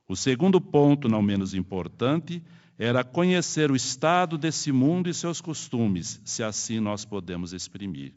[0.08, 2.41] O segundo ponto, não menos importante,
[2.80, 8.13] era conhecer o estado desse mundo e seus costumes, se assim nós podemos exprimir.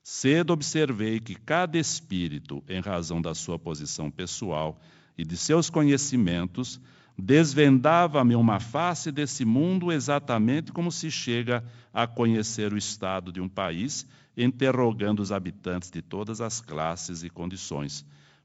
[0.00, 4.78] Cedo observei que cada espírito, em razão da sua posição pessoal
[5.18, 6.80] e de seus conhecimentos,
[7.18, 13.48] desvendava-me uma face desse mundo exatamente como se chega a conhecer o estado de um
[13.48, 14.06] país,
[14.36, 18.04] interrogando os habitantes de todas as classes e condições,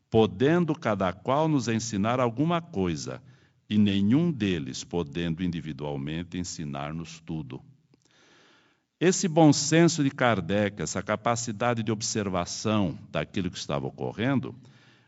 [0.10, 3.22] podendo cada qual nos ensinar alguma coisa,
[3.70, 7.62] e nenhum deles podendo individualmente ensinar-nos tudo.
[9.00, 14.54] Esse bom senso de Kardec, essa capacidade de observação daquilo que estava ocorrendo,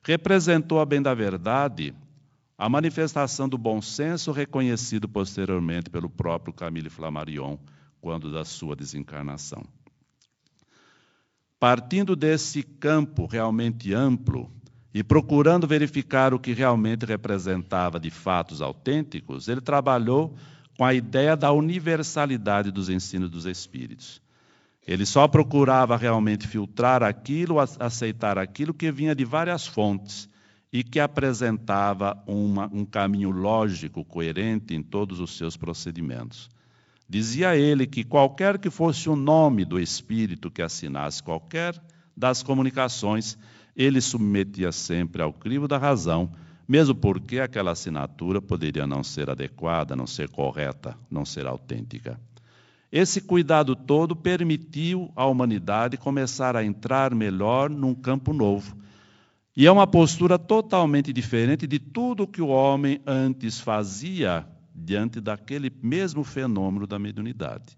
[0.01, 1.93] representou, a bem da verdade,
[2.63, 7.57] a manifestação do bom senso reconhecido posteriormente pelo próprio Camille Flammarion,
[7.99, 9.65] quando da sua desencarnação.
[11.59, 14.49] Partindo desse campo realmente amplo
[14.93, 20.33] e procurando verificar o que realmente representava de fatos autênticos, ele trabalhou
[20.77, 24.21] com a ideia da universalidade dos ensinos dos Espíritos.
[24.87, 30.31] Ele só procurava realmente filtrar aquilo, aceitar aquilo que vinha de várias fontes
[30.73, 36.49] e que apresentava uma, um caminho lógico, coerente em todos os seus procedimentos.
[37.07, 41.79] Dizia ele que qualquer que fosse o nome do espírito que assinasse qualquer
[42.17, 43.37] das comunicações,
[43.75, 46.31] ele submetia sempre ao crivo da razão,
[46.67, 52.19] mesmo porque aquela assinatura poderia não ser adequada, não ser correta, não ser autêntica.
[52.91, 58.75] Esse cuidado todo permitiu à humanidade começar a entrar melhor num campo novo,
[59.55, 65.71] e é uma postura totalmente diferente de tudo que o homem antes fazia diante daquele
[65.81, 67.77] mesmo fenômeno da mediunidade.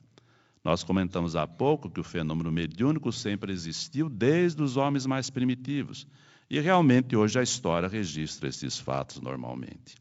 [0.63, 6.07] Nós comentamos há pouco que o fenômeno mediúnico sempre existiu desde os homens mais primitivos.
[6.49, 9.95] E realmente hoje a história registra esses fatos normalmente.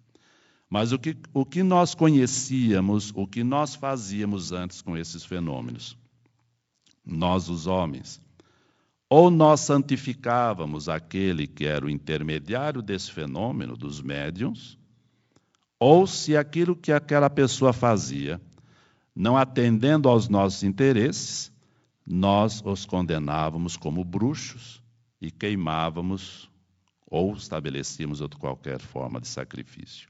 [0.71, 5.99] Mas o que, o que nós conhecíamos, o que nós fazíamos antes com esses fenômenos?
[7.05, 8.21] Nós, os homens,
[9.09, 14.79] ou nós santificávamos aquele que era o intermediário desse fenômeno, dos médiums,
[15.79, 18.41] ou se aquilo que aquela pessoa fazia,
[19.15, 21.53] não atendendo aos nossos interesses,
[22.07, 24.83] nós os condenávamos como bruxos
[25.21, 26.51] e queimávamos
[27.07, 30.09] ou estabelecíamos outra qualquer forma de sacrifício.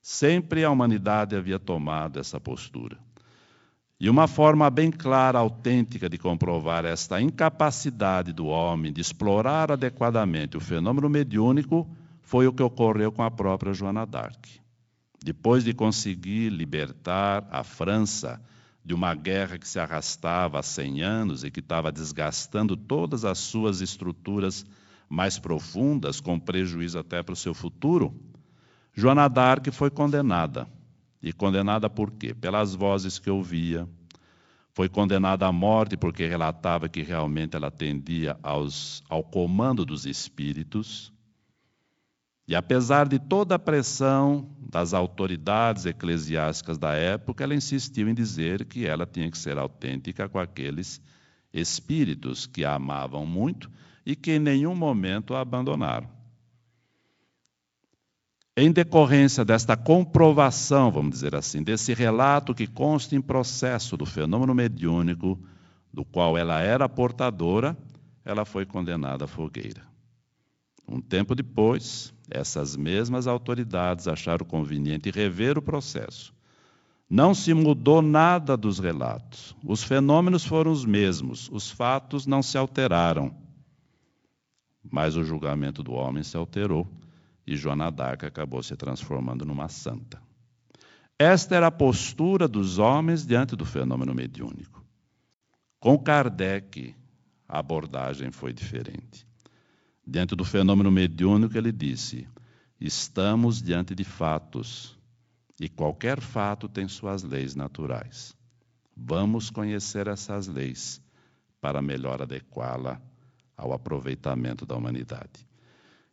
[0.00, 2.98] Sempre a humanidade havia tomado essa postura.
[4.00, 10.56] E uma forma bem clara, autêntica de comprovar esta incapacidade do homem de explorar adequadamente
[10.56, 11.88] o fenômeno mediúnico
[12.20, 14.60] foi o que ocorreu com a própria Joana d'Arc.
[15.22, 18.42] Depois de conseguir libertar a França
[18.84, 23.38] de uma guerra que se arrastava há 100 anos e que estava desgastando todas as
[23.38, 24.66] suas estruturas
[25.08, 28.12] mais profundas, com prejuízo até para o seu futuro,
[28.92, 30.68] Joana d'Arc foi condenada
[31.24, 32.34] e condenada por quê?
[32.34, 33.88] Pelas vozes que ouvia.
[34.74, 41.10] Foi condenada à morte porque relatava que realmente ela atendia aos, ao comando dos espíritos.
[42.46, 48.66] E apesar de toda a pressão das autoridades eclesiásticas da época, ela insistiu em dizer
[48.66, 51.00] que ela tinha que ser autêntica com aqueles
[51.54, 53.70] espíritos que a amavam muito
[54.04, 56.13] e que em nenhum momento a abandonaram.
[58.56, 64.54] Em decorrência desta comprovação, vamos dizer assim, desse relato que consta em processo do fenômeno
[64.54, 65.36] mediúnico,
[65.92, 67.76] do qual ela era portadora,
[68.24, 69.82] ela foi condenada à fogueira.
[70.86, 76.32] Um tempo depois, essas mesmas autoridades acharam conveniente rever o processo.
[77.10, 79.56] Não se mudou nada dos relatos.
[79.64, 83.34] Os fenômenos foram os mesmos, os fatos não se alteraram.
[84.88, 86.86] Mas o julgamento do homem se alterou
[87.46, 90.20] e Joana d'Arc acabou se transformando numa santa.
[91.18, 94.84] Esta era a postura dos homens diante do fenômeno mediúnico.
[95.78, 96.94] Com Kardec,
[97.48, 99.26] a abordagem foi diferente.
[100.06, 102.26] Diante do fenômeno mediúnico, ele disse:
[102.80, 104.98] estamos diante de fatos,
[105.60, 108.36] e qualquer fato tem suas leis naturais.
[108.96, 111.00] Vamos conhecer essas leis
[111.60, 113.00] para melhor adequá-la
[113.56, 115.46] ao aproveitamento da humanidade.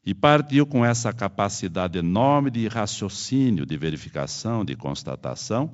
[0.03, 5.71] E partiu com essa capacidade enorme de raciocínio, de verificação, de constatação,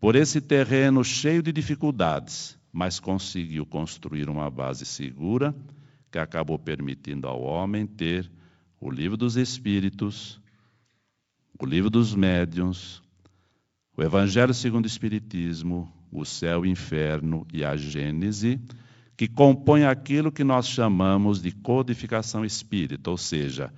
[0.00, 5.54] por esse terreno cheio de dificuldades, mas conseguiu construir uma base segura
[6.10, 8.30] que acabou permitindo ao homem ter
[8.80, 10.40] o livro dos Espíritos,
[11.58, 13.02] o livro dos Médiuns,
[13.96, 18.60] o Evangelho segundo o Espiritismo, o céu o inferno e a Gênese
[19.16, 23.72] que compõe aquilo que nós chamamos de codificação espírita, ou seja,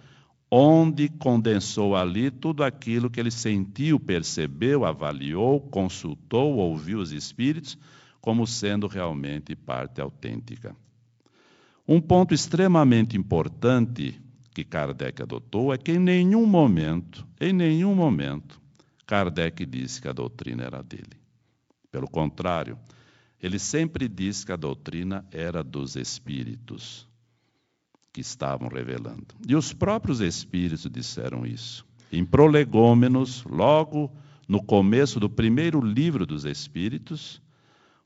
[0.51, 7.79] onde condensou ali tudo aquilo que ele sentiu, percebeu, avaliou, consultou, ouviu os espíritos,
[8.21, 10.75] como sendo realmente parte autêntica.
[11.87, 14.21] Um ponto extremamente importante
[14.53, 18.61] que Kardec adotou é que em nenhum momento, em nenhum momento,
[19.07, 21.17] Kardec disse que a doutrina era dele.
[21.91, 22.77] Pelo contrário,
[23.43, 27.09] ele sempre disse que a doutrina era dos espíritos
[28.13, 29.27] que estavam revelando.
[29.47, 31.87] E os próprios espíritos disseram isso.
[32.11, 34.11] Em Prolegômenos, logo
[34.49, 37.41] no começo do primeiro livro dos espíritos,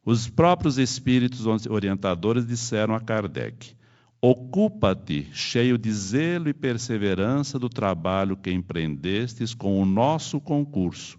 [0.04, 3.74] os próprios espíritos orientadores disseram a Kardec:
[4.20, 11.18] Ocupa-te, cheio de zelo e perseverança, do trabalho que empreendestes com o nosso concurso,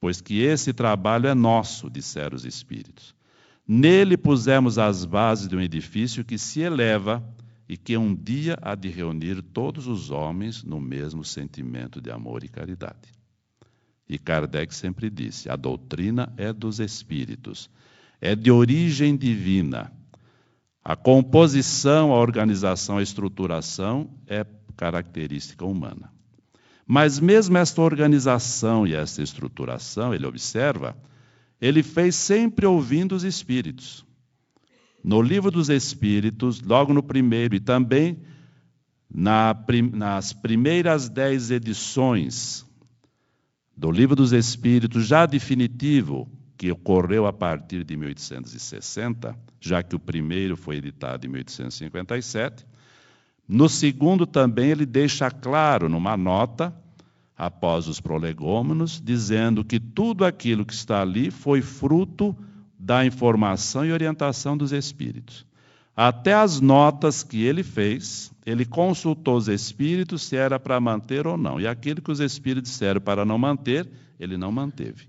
[0.00, 3.14] pois que esse trabalho é nosso, disseram os espíritos.
[3.66, 7.22] Nele pusemos as bases de um edifício que se eleva
[7.68, 12.44] e que um dia há de reunir todos os homens no mesmo sentimento de amor
[12.44, 13.12] e caridade.
[14.06, 17.70] E Kardec sempre disse: a doutrina é dos espíritos,
[18.20, 19.90] é de origem divina.
[20.84, 24.44] A composição, a organização, a estruturação é
[24.76, 26.12] característica humana.
[26.86, 30.94] Mas mesmo esta organização e esta estruturação, ele observa,
[31.64, 34.04] ele fez sempre ouvindo os espíritos.
[35.02, 38.18] No livro dos Espíritos, logo no primeiro, e também
[39.10, 39.56] na,
[39.94, 42.66] nas primeiras dez edições
[43.74, 49.98] do livro dos Espíritos, já definitivo, que ocorreu a partir de 1860, já que o
[49.98, 52.66] primeiro foi editado em 1857.
[53.48, 56.76] No segundo também ele deixa claro numa nota,
[57.36, 62.36] após os prolegômenos, dizendo que tudo aquilo que está ali foi fruto
[62.78, 65.46] da informação e orientação dos espíritos.
[65.96, 71.36] Até as notas que ele fez, ele consultou os espíritos se era para manter ou
[71.36, 71.60] não.
[71.60, 75.06] E aquilo que os espíritos disseram para não manter, ele não manteve.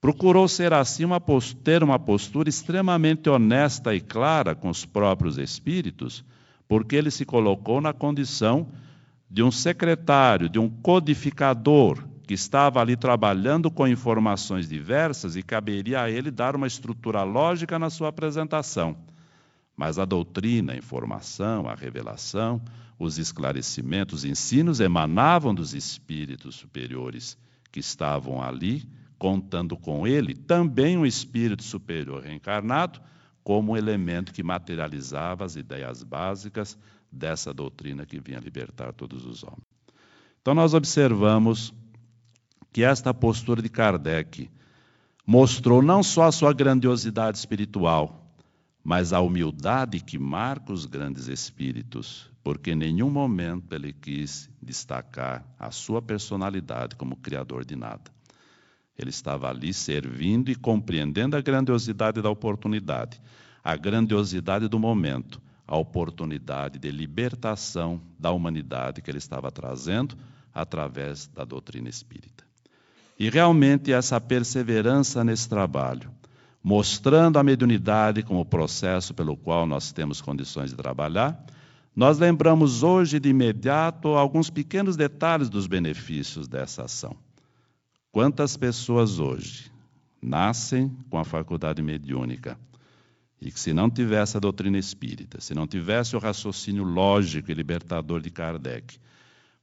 [0.00, 1.20] Procurou ser assim uma
[1.62, 6.24] ter uma postura extremamente honesta e clara com os próprios espíritos,
[6.66, 8.87] porque ele se colocou na condição de
[9.42, 16.10] um secretário, de um codificador, que estava ali trabalhando com informações diversas e caberia a
[16.10, 18.96] ele dar uma estrutura lógica na sua apresentação.
[19.74, 22.60] Mas a doutrina, a informação, a revelação,
[22.98, 27.38] os esclarecimentos, os ensinos emanavam dos espíritos superiores
[27.70, 28.86] que estavam ali,
[29.18, 33.00] contando com ele também um espírito superior reencarnado,
[33.42, 36.76] como elemento que materializava as ideias básicas
[37.10, 39.66] dessa doutrina que vinha libertar todos os homens.
[40.40, 41.72] Então, nós observamos
[42.72, 44.50] que esta postura de Kardec
[45.26, 48.34] mostrou não só a sua grandiosidade espiritual,
[48.82, 55.44] mas a humildade que marca os grandes espíritos, porque em nenhum momento ele quis destacar
[55.58, 58.10] a sua personalidade como criador de nada.
[58.96, 63.20] Ele estava ali servindo e compreendendo a grandiosidade da oportunidade,
[63.62, 70.16] a grandiosidade do momento, a oportunidade de libertação da humanidade que ele estava trazendo
[70.52, 72.42] através da doutrina espírita.
[73.18, 76.10] E realmente essa perseverança nesse trabalho,
[76.64, 81.38] mostrando a mediunidade como processo pelo qual nós temos condições de trabalhar,
[81.94, 87.14] nós lembramos hoje de imediato alguns pequenos detalhes dos benefícios dessa ação.
[88.10, 89.70] Quantas pessoas hoje
[90.22, 92.58] nascem com a faculdade mediúnica
[93.40, 97.54] e que, se não tivesse a doutrina espírita, se não tivesse o raciocínio lógico e
[97.54, 98.98] libertador de Kardec,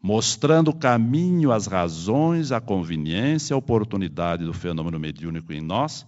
[0.01, 6.05] mostrando o caminho, as razões, a conveniência, a oportunidade do fenômeno mediúnico em nós,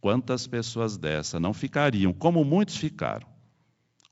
[0.00, 3.26] quantas pessoas dessa não ficariam, como muitos ficaram,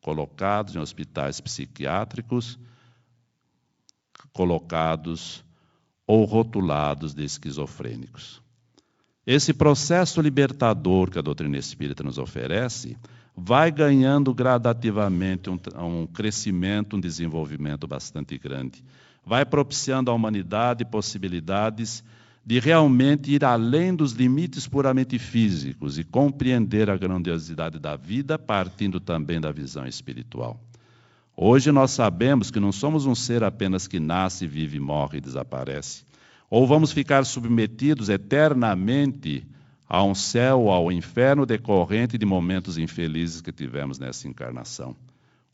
[0.02, 2.59] colocados em hospitais psiquiátricos,
[4.32, 5.44] colocados
[6.06, 8.42] ou rotulados de esquizofrênicos.
[9.30, 12.96] Esse processo libertador que a doutrina espírita nos oferece
[13.36, 18.82] vai ganhando gradativamente um, um crescimento, um desenvolvimento bastante grande
[19.28, 22.02] vai propiciando à humanidade possibilidades
[22.44, 28.98] de realmente ir além dos limites puramente físicos e compreender a grandiosidade da vida, partindo
[28.98, 30.58] também da visão espiritual.
[31.36, 36.07] Hoje nós sabemos que não somos um ser apenas que nasce, vive, morre e desaparece.
[36.51, 39.46] Ou vamos ficar submetidos eternamente
[39.88, 44.96] a um céu ou ao inferno decorrente de momentos infelizes que tivemos nessa encarnação.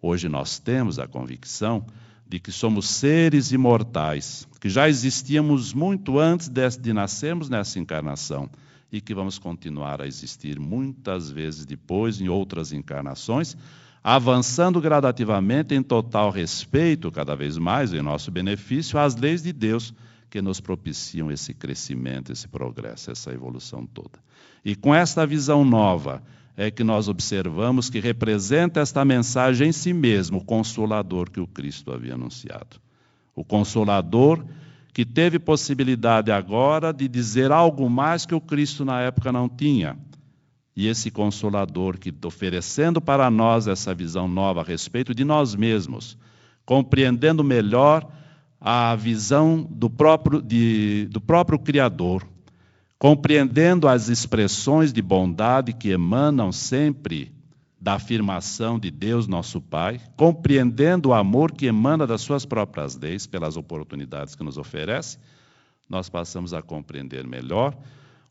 [0.01, 1.87] Hoje nós temos a convicção
[2.27, 8.49] de que somos seres imortais, que já existíamos muito antes de, de nascermos nessa encarnação
[8.91, 13.57] e que vamos continuar a existir muitas vezes depois em outras encarnações,
[14.03, 19.93] avançando gradativamente em total respeito, cada vez mais em nosso benefício, às leis de Deus
[20.35, 24.19] que nos propiciam esse crescimento, esse progresso, essa evolução toda.
[24.65, 26.25] E com esta visão nova,
[26.57, 31.47] é que nós observamos que representa esta mensagem em si mesmo, o consolador que o
[31.47, 32.81] Cristo havia anunciado.
[33.33, 34.45] O consolador
[34.93, 39.97] que teve possibilidade agora de dizer algo mais que o Cristo na época não tinha.
[40.75, 46.19] E esse consolador que oferecendo para nós essa visão nova a respeito de nós mesmos,
[46.67, 48.11] compreendendo melhor
[48.67, 52.27] a visão do próprio, de, do próprio Criador,
[52.99, 57.31] compreendendo as expressões de bondade que emanam sempre
[57.79, 63.27] da afirmação de Deus, nosso Pai, compreendendo o amor que emana das suas próprias leis
[63.27, 65.19] pelas oportunidades que nos oferece,
[65.87, 67.77] nós passamos a compreender melhor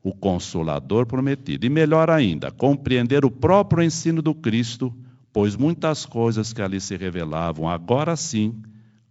[0.02, 1.68] o Consolador prometido.
[1.68, 4.92] E melhor ainda, compreender o próprio ensino do Cristo
[5.34, 8.54] pois muitas coisas que ali se revelavam, agora sim,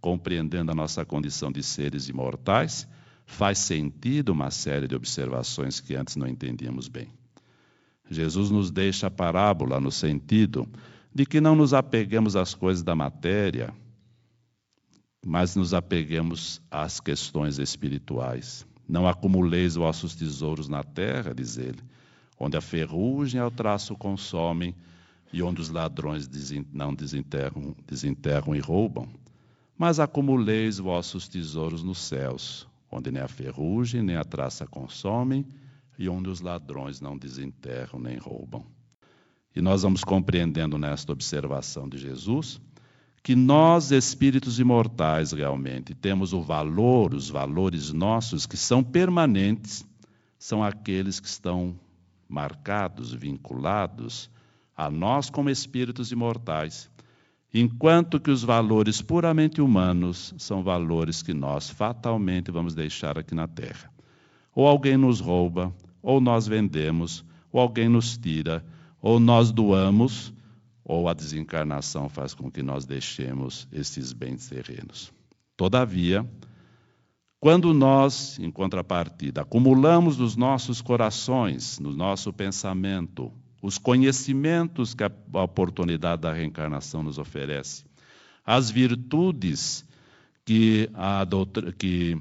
[0.03, 2.85] compreendendo a nossa condição de seres imortais,
[3.25, 7.07] faz sentido uma série de observações que antes não entendíamos bem.
[8.11, 10.67] Jesus nos deixa a parábola no sentido
[11.15, 13.73] de que não nos apeguemos às coisas da matéria,
[15.25, 18.67] mas nos apeguemos às questões espirituais.
[18.85, 21.79] Não acumuleis vossos tesouros na terra, diz ele,
[22.37, 24.75] onde a ferrugem e o traço consomem
[25.31, 26.29] e onde os ladrões
[26.73, 29.07] não desenterram, desenterram e roubam.
[29.83, 35.45] Mas acumuleis vossos tesouros nos céus, onde nem a ferrugem nem a traça consomem
[35.99, 38.65] e onde os ladrões não desenterram nem roubam.
[39.53, 42.61] E nós vamos compreendendo nesta observação de Jesus
[43.21, 49.85] que nós, espíritos imortais, realmente temos o valor, os valores nossos que são permanentes,
[50.39, 51.77] são aqueles que estão
[52.29, 54.31] marcados, vinculados
[54.77, 56.89] a nós como espíritos imortais,
[57.53, 63.47] enquanto que os valores puramente humanos são valores que nós fatalmente vamos deixar aqui na
[63.47, 63.91] Terra.
[64.55, 68.65] Ou alguém nos rouba, ou nós vendemos, ou alguém nos tira,
[69.01, 70.33] ou nós doamos
[70.83, 75.13] ou a desencarnação faz com que nós deixemos esses bens terrenos.
[75.55, 76.27] Todavia,
[77.39, 83.31] quando nós, em contrapartida, acumulamos nos nossos corações, no nosso pensamento,
[83.63, 85.11] os conhecimentos que a
[85.41, 87.85] oportunidade da reencarnação nos oferece,
[88.45, 89.85] as virtudes
[90.45, 90.89] que,
[91.79, 92.17] que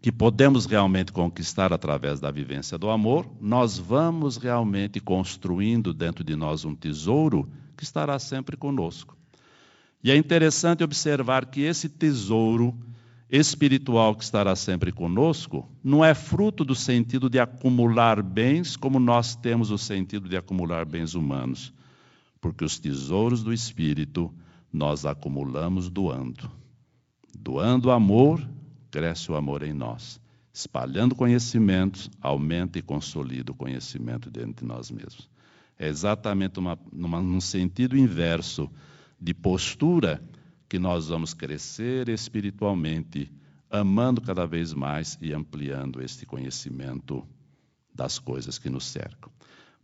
[0.00, 6.36] que podemos realmente conquistar através da vivência do amor, nós vamos realmente construindo dentro de
[6.36, 9.16] nós um tesouro que estará sempre conosco.
[10.02, 12.78] E é interessante observar que esse tesouro
[13.30, 19.36] espiritual que estará sempre conosco não é fruto do sentido de acumular bens como nós
[19.36, 21.72] temos o sentido de acumular bens humanos,
[22.40, 24.32] porque os tesouros do espírito
[24.72, 26.50] nós acumulamos doando.
[27.38, 28.48] Doando amor
[28.90, 30.20] cresce o amor em nós.
[30.52, 35.28] Espalhando conhecimentos, aumenta e consolida o conhecimento dentro de nós mesmos.
[35.78, 38.68] É exatamente uma, num sentido inverso
[39.20, 40.20] de postura
[40.68, 43.32] que nós vamos crescer espiritualmente,
[43.70, 47.26] amando cada vez mais e ampliando este conhecimento
[47.94, 49.30] das coisas que nos cercam.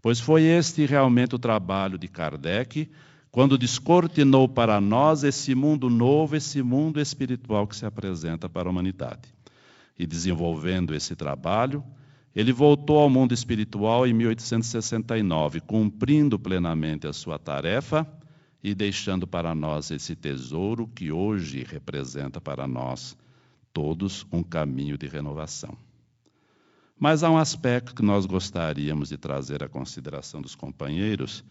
[0.03, 2.91] Pois foi este realmente o trabalho de Kardec
[3.31, 8.71] quando descortinou para nós esse mundo novo, esse mundo espiritual que se apresenta para a
[8.71, 9.35] humanidade.
[9.99, 11.83] E desenvolvendo esse trabalho,
[12.37, 18.07] ele voltou ao mundo espiritual em 1869, cumprindo plenamente a sua tarefa
[18.65, 23.15] e deixando para nós esse tesouro que hoje representa para nós
[23.75, 25.77] todos um caminho de renovação.
[26.99, 31.45] Mas há um aspecto que nós gostaríamos de trazer à consideração dos companheiros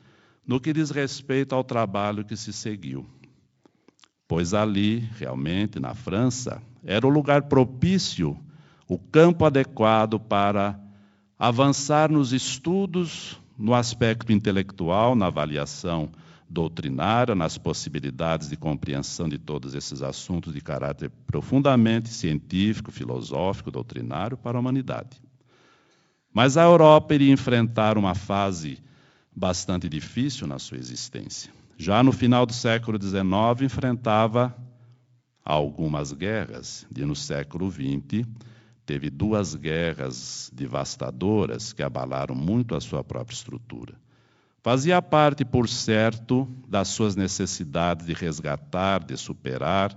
[0.44, 3.06] no que diz respeito ao trabalho que se seguiu.
[4.28, 8.36] Pois ali, realmente, na França, era o lugar propício,
[8.88, 10.80] o campo adequado para
[11.38, 16.10] avançar nos estudos, no aspecto intelectual, na avaliação
[16.54, 24.38] doutrinária, nas possibilidades de compreensão de todos esses assuntos de caráter profundamente científico, filosófico, doutrinário
[24.38, 25.22] para a humanidade.
[26.32, 28.78] Mas a Europa iria enfrentar uma fase
[29.36, 31.52] bastante difícil na sua existência.
[31.78, 34.56] Já no final do século XIX, enfrentava
[35.44, 38.28] algumas guerras, e no século XX
[38.86, 44.03] teve duas guerras devastadoras que abalaram muito a sua própria estrutura.
[44.64, 49.94] Fazia parte, por certo, das suas necessidades de resgatar, de superar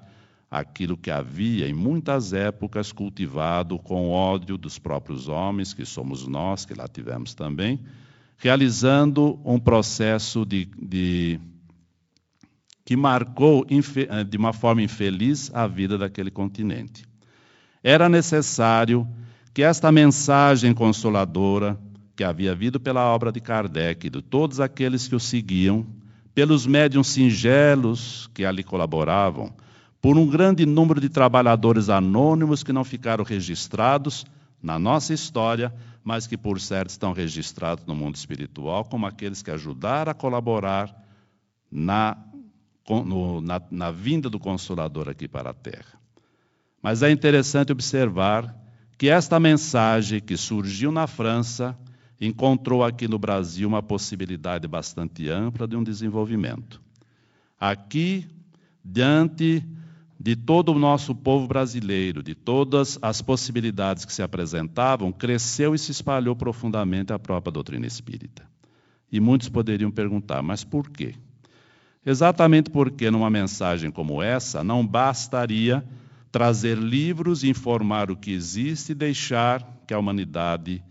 [0.50, 6.64] aquilo que havia em muitas épocas cultivado com ódio dos próprios homens, que somos nós,
[6.64, 7.80] que lá tivemos também,
[8.36, 11.38] realizando um processo de, de
[12.84, 17.06] que marcou eh, de uma forma infeliz a vida daquele continente.
[17.84, 19.06] Era necessário
[19.54, 21.78] que esta mensagem consoladora,
[22.16, 25.86] que havia vindo pela obra de Kardec, de todos aqueles que o seguiam,
[26.34, 29.52] pelos médiums singelos que ali colaboravam,
[30.00, 34.24] por um grande número de trabalhadores anônimos que não ficaram registrados
[34.62, 39.50] na nossa história, mas que por certo estão registrados no mundo espiritual como aqueles que
[39.50, 40.94] ajudaram a colaborar
[41.70, 42.16] na,
[42.88, 46.00] no, na, na vinda do Consolador aqui para a Terra.
[46.80, 48.54] Mas é interessante observar
[48.96, 51.76] que esta mensagem que surgiu na França
[52.20, 56.80] encontrou aqui no Brasil uma possibilidade bastante ampla de um desenvolvimento.
[57.58, 58.26] Aqui,
[58.84, 59.62] diante
[60.18, 65.78] de todo o nosso povo brasileiro, de todas as possibilidades que se apresentavam, cresceu e
[65.78, 68.42] se espalhou profundamente a própria doutrina espírita.
[69.12, 71.14] E muitos poderiam perguntar, mas por quê?
[72.04, 75.84] Exatamente porque numa mensagem como essa não bastaria
[76.32, 80.82] trazer livros, informar o que existe e deixar que a humanidade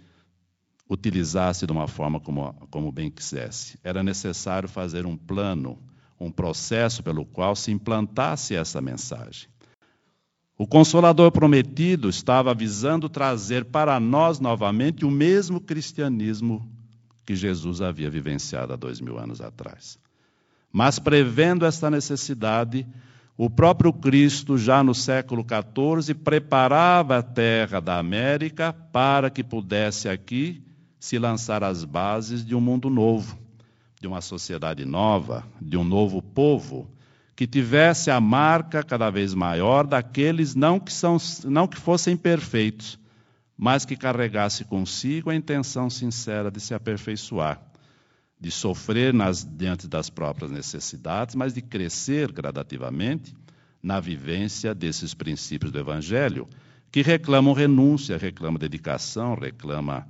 [0.89, 3.79] utilizasse de uma forma como, como bem quisesse.
[3.83, 5.77] Era necessário fazer um plano,
[6.19, 9.49] um processo pelo qual se implantasse essa mensagem.
[10.57, 16.71] O Consolador prometido estava visando trazer para nós novamente o mesmo cristianismo
[17.25, 19.99] que Jesus havia vivenciado há dois mil anos atrás.
[20.71, 22.87] Mas prevendo esta necessidade,
[23.37, 30.07] o próprio Cristo, já no século XIV, preparava a terra da América para que pudesse
[30.07, 30.63] aqui
[30.99, 33.37] se lançar as bases de um mundo novo,
[33.99, 36.89] de uma sociedade nova, de um novo povo
[37.35, 42.97] que tivesse a marca cada vez maior daqueles não que, são, não que fossem perfeitos,
[43.57, 47.61] mas que carregasse consigo a intenção sincera de se aperfeiçoar,
[48.39, 53.35] de sofrer nas, diante das próprias necessidades, mas de crescer gradativamente
[53.83, 56.47] na vivência desses princípios do Evangelho,
[56.91, 60.07] que reclamam renúncia, reclamam dedicação, reclama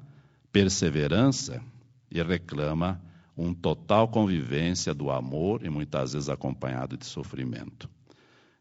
[0.56, 1.62] perseverança
[2.10, 3.02] e reclama
[3.36, 7.90] uma total convivência do amor e muitas vezes acompanhado de sofrimento.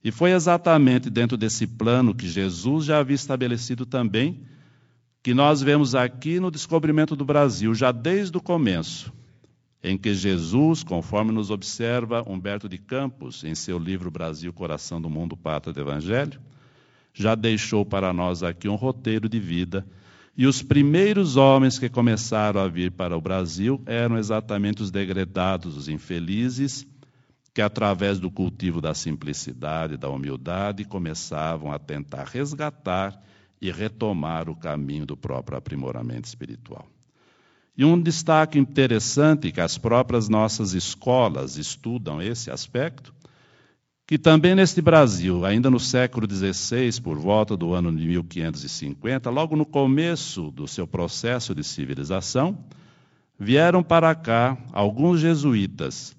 [0.03, 4.43] E foi exatamente dentro desse plano que Jesus já havia estabelecido também,
[5.23, 9.13] que nós vemos aqui no descobrimento do Brasil, já desde o começo,
[9.81, 15.09] em que Jesus, conforme nos observa Humberto de Campos, em seu livro Brasil, Coração do
[15.09, 16.41] Mundo, Pátria do Evangelho,
[17.13, 19.87] já deixou para nós aqui um roteiro de vida
[20.37, 25.77] e os primeiros homens que começaram a vir para o Brasil eram exatamente os degredados,
[25.77, 26.87] os infelizes,
[27.53, 33.23] que através do cultivo da simplicidade, da humildade, começavam a tentar resgatar
[33.61, 36.89] e retomar o caminho do próprio aprimoramento espiritual.
[37.77, 43.15] E um destaque interessante que as próprias nossas escolas estudam esse aspecto
[44.07, 49.57] que também neste Brasil, ainda no século XVI, por volta do ano de 1550, logo
[49.57, 52.59] no começo do seu processo de civilização,
[53.39, 56.15] vieram para cá alguns jesuítas,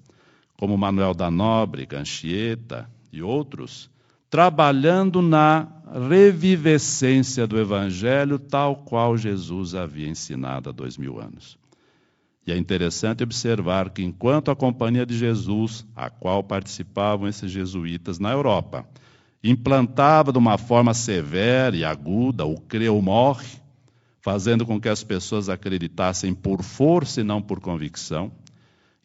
[0.58, 3.88] como Manuel da Nobre, Ganchieta e outros,
[4.28, 5.68] trabalhando na
[6.08, 11.56] revivescência do Evangelho tal qual Jesus havia ensinado há dois mil anos.
[12.46, 18.20] E é interessante observar que, enquanto a Companhia de Jesus, a qual participavam esses jesuítas
[18.20, 18.86] na Europa,
[19.42, 23.48] implantava de uma forma severa e aguda o creu morre,
[24.20, 28.30] fazendo com que as pessoas acreditassem por força e não por convicção,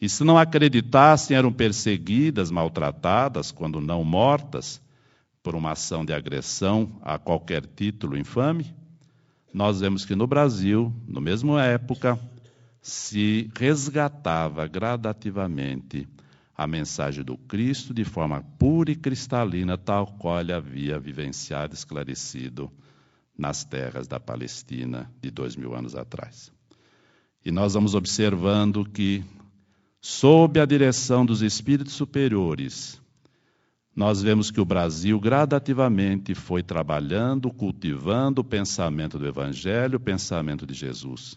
[0.00, 4.82] e se não acreditassem, eram perseguidas, maltratadas, quando não mortas,
[5.42, 8.74] por uma ação de agressão a qualquer título infame.
[9.54, 12.18] Nós vemos que no Brasil, na mesma época,
[12.82, 16.08] se resgatava gradativamente
[16.54, 22.70] a mensagem do Cristo de forma pura e cristalina, tal qual ele havia vivenciado esclarecido
[23.38, 26.52] nas terras da Palestina de dois mil anos atrás.
[27.44, 29.24] E nós vamos observando que,
[30.00, 33.00] sob a direção dos espíritos superiores,
[33.94, 40.66] nós vemos que o Brasil gradativamente foi trabalhando, cultivando o pensamento do Evangelho, o pensamento
[40.66, 41.36] de Jesus.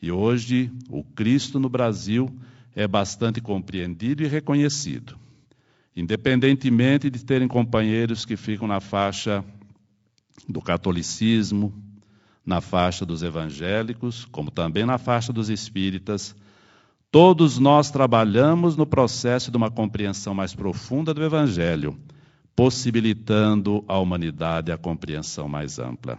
[0.00, 2.30] E hoje o Cristo no Brasil
[2.74, 5.18] é bastante compreendido e reconhecido.
[5.96, 9.44] Independentemente de terem companheiros que ficam na faixa
[10.48, 11.74] do catolicismo,
[12.46, 16.36] na faixa dos evangélicos, como também na faixa dos espíritas,
[17.10, 21.98] todos nós trabalhamos no processo de uma compreensão mais profunda do evangelho,
[22.54, 26.18] possibilitando à humanidade a compreensão mais ampla.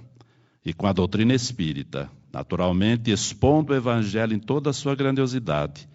[0.63, 5.88] E com a doutrina espírita, naturalmente expondo o Evangelho em toda a sua grandiosidade,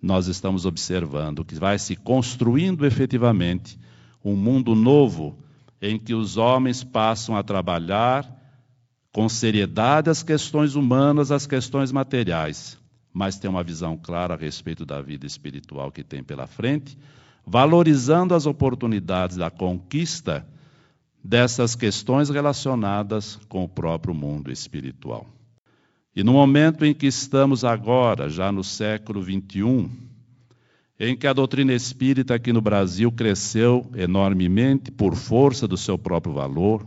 [0.00, 3.78] nós estamos observando que vai se construindo efetivamente
[4.24, 5.38] um mundo novo
[5.80, 8.30] em que os homens passam a trabalhar
[9.12, 12.78] com seriedade as questões humanas, as questões materiais,
[13.12, 16.98] mas tem uma visão clara a respeito da vida espiritual que tem pela frente,
[17.46, 20.46] valorizando as oportunidades da conquista
[21.22, 25.26] dessas questões relacionadas com o próprio mundo espiritual.
[26.16, 29.90] E no momento em que estamos agora, já no século XXI,
[30.98, 36.32] em que a doutrina espírita aqui no Brasil cresceu enormemente por força do seu próprio
[36.32, 36.86] valor,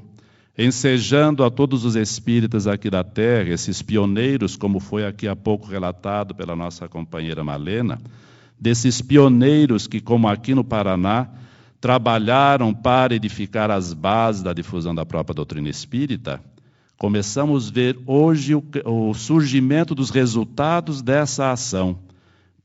[0.57, 5.67] ensejando a todos os espíritas aqui da terra, esses pioneiros, como foi aqui há pouco
[5.67, 7.99] relatado pela nossa companheira Malena,
[8.57, 11.29] desses pioneiros que, como aqui no Paraná,
[11.81, 16.41] trabalharam para edificar as bases da difusão da própria doutrina espírita,
[16.97, 21.99] começamos a ver hoje o, o surgimento dos resultados dessa ação,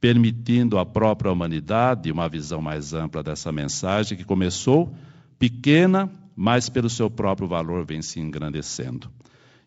[0.01, 4.93] permitindo à própria humanidade uma visão mais ampla dessa mensagem que começou
[5.39, 9.11] pequena, mas pelo seu próprio valor vem se engrandecendo.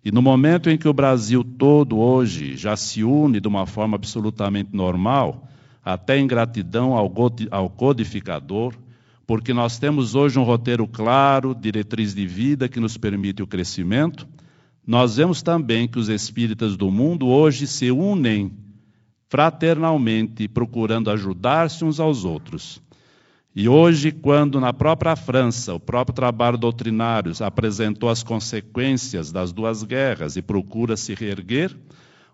[0.04, 3.96] E no momento em que o Brasil todo hoje já se une de uma forma
[3.96, 5.48] absolutamente normal,
[5.84, 8.74] até em gratidão ao codificador,
[9.28, 14.28] porque nós temos hoje um roteiro claro, diretriz de vida que nos permite o crescimento,
[14.86, 18.52] nós vemos também que os espíritas do mundo hoje se unem
[19.28, 22.82] fraternalmente, procurando ajudar-se uns aos outros.
[23.56, 29.82] E hoje, quando na própria França, o próprio trabalho doutrinário apresentou as consequências das duas
[29.82, 31.76] guerras e procura se reerguer,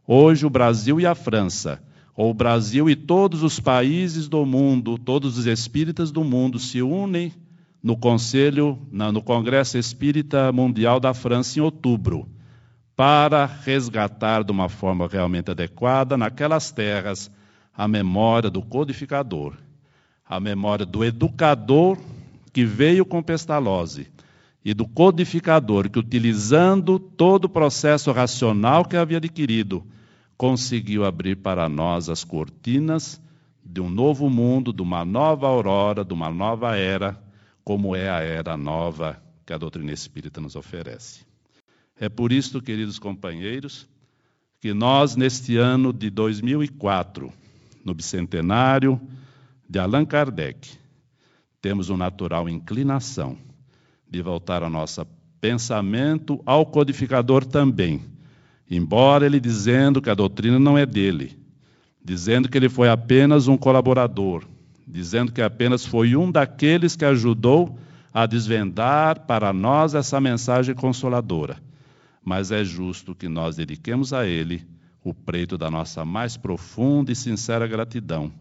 [0.06, 1.82] hoje o Brasil e a França,
[2.18, 6.82] ou o Brasil e todos os países do mundo, todos os espíritas do mundo se
[6.82, 7.32] unem
[7.82, 12.28] no Conselho, no Congresso Espírita Mundial da França em outubro
[12.96, 17.32] para resgatar de uma forma realmente adequada naquelas terras
[17.76, 19.56] a memória do codificador,
[20.26, 21.98] a memória do educador
[22.54, 24.08] que veio com Pestalozzi
[24.64, 29.84] e do codificador que, utilizando todo o processo racional que havia adquirido,
[30.38, 33.22] conseguiu abrir para nós as cortinas
[33.64, 37.22] de um novo mundo, de uma nova aurora, de uma nova era,
[37.64, 41.30] como é a era nova que a doutrina espírita nos oferece.
[42.02, 43.88] É por isso, queridos companheiros,
[44.60, 47.32] que nós, neste ano de 2004,
[47.86, 48.99] no bicentenário
[49.70, 50.68] de Allan Kardec,
[51.62, 53.38] temos uma natural inclinação
[54.10, 55.06] de voltar a nosso
[55.39, 58.02] pensamento ao codificador também,
[58.68, 61.38] embora ele dizendo que a doutrina não é dele,
[62.04, 64.43] dizendo que ele foi apenas um colaborador,
[64.88, 67.78] dizendo que apenas foi um daqueles que ajudou
[68.12, 71.70] a desvendar para nós essa mensagem consoladora
[72.24, 74.67] mas é justo que nós dediquemos a Ele
[75.03, 78.32] o preito da nossa mais profunda e sincera gratidão,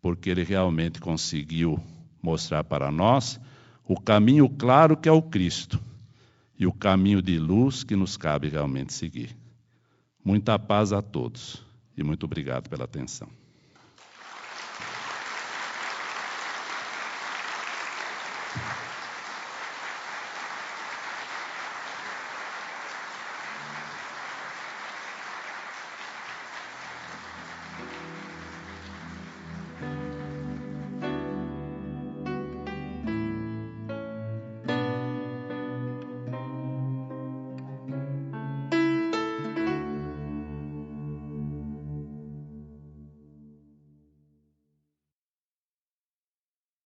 [0.00, 1.82] porque Ele realmente conseguiu
[2.22, 3.40] mostrar para nós
[3.84, 5.80] o caminho claro que é o Cristo
[6.58, 9.36] e o caminho de luz que nos cabe realmente seguir.
[10.24, 11.62] Muita paz a todos
[11.96, 13.28] e muito obrigado pela atenção.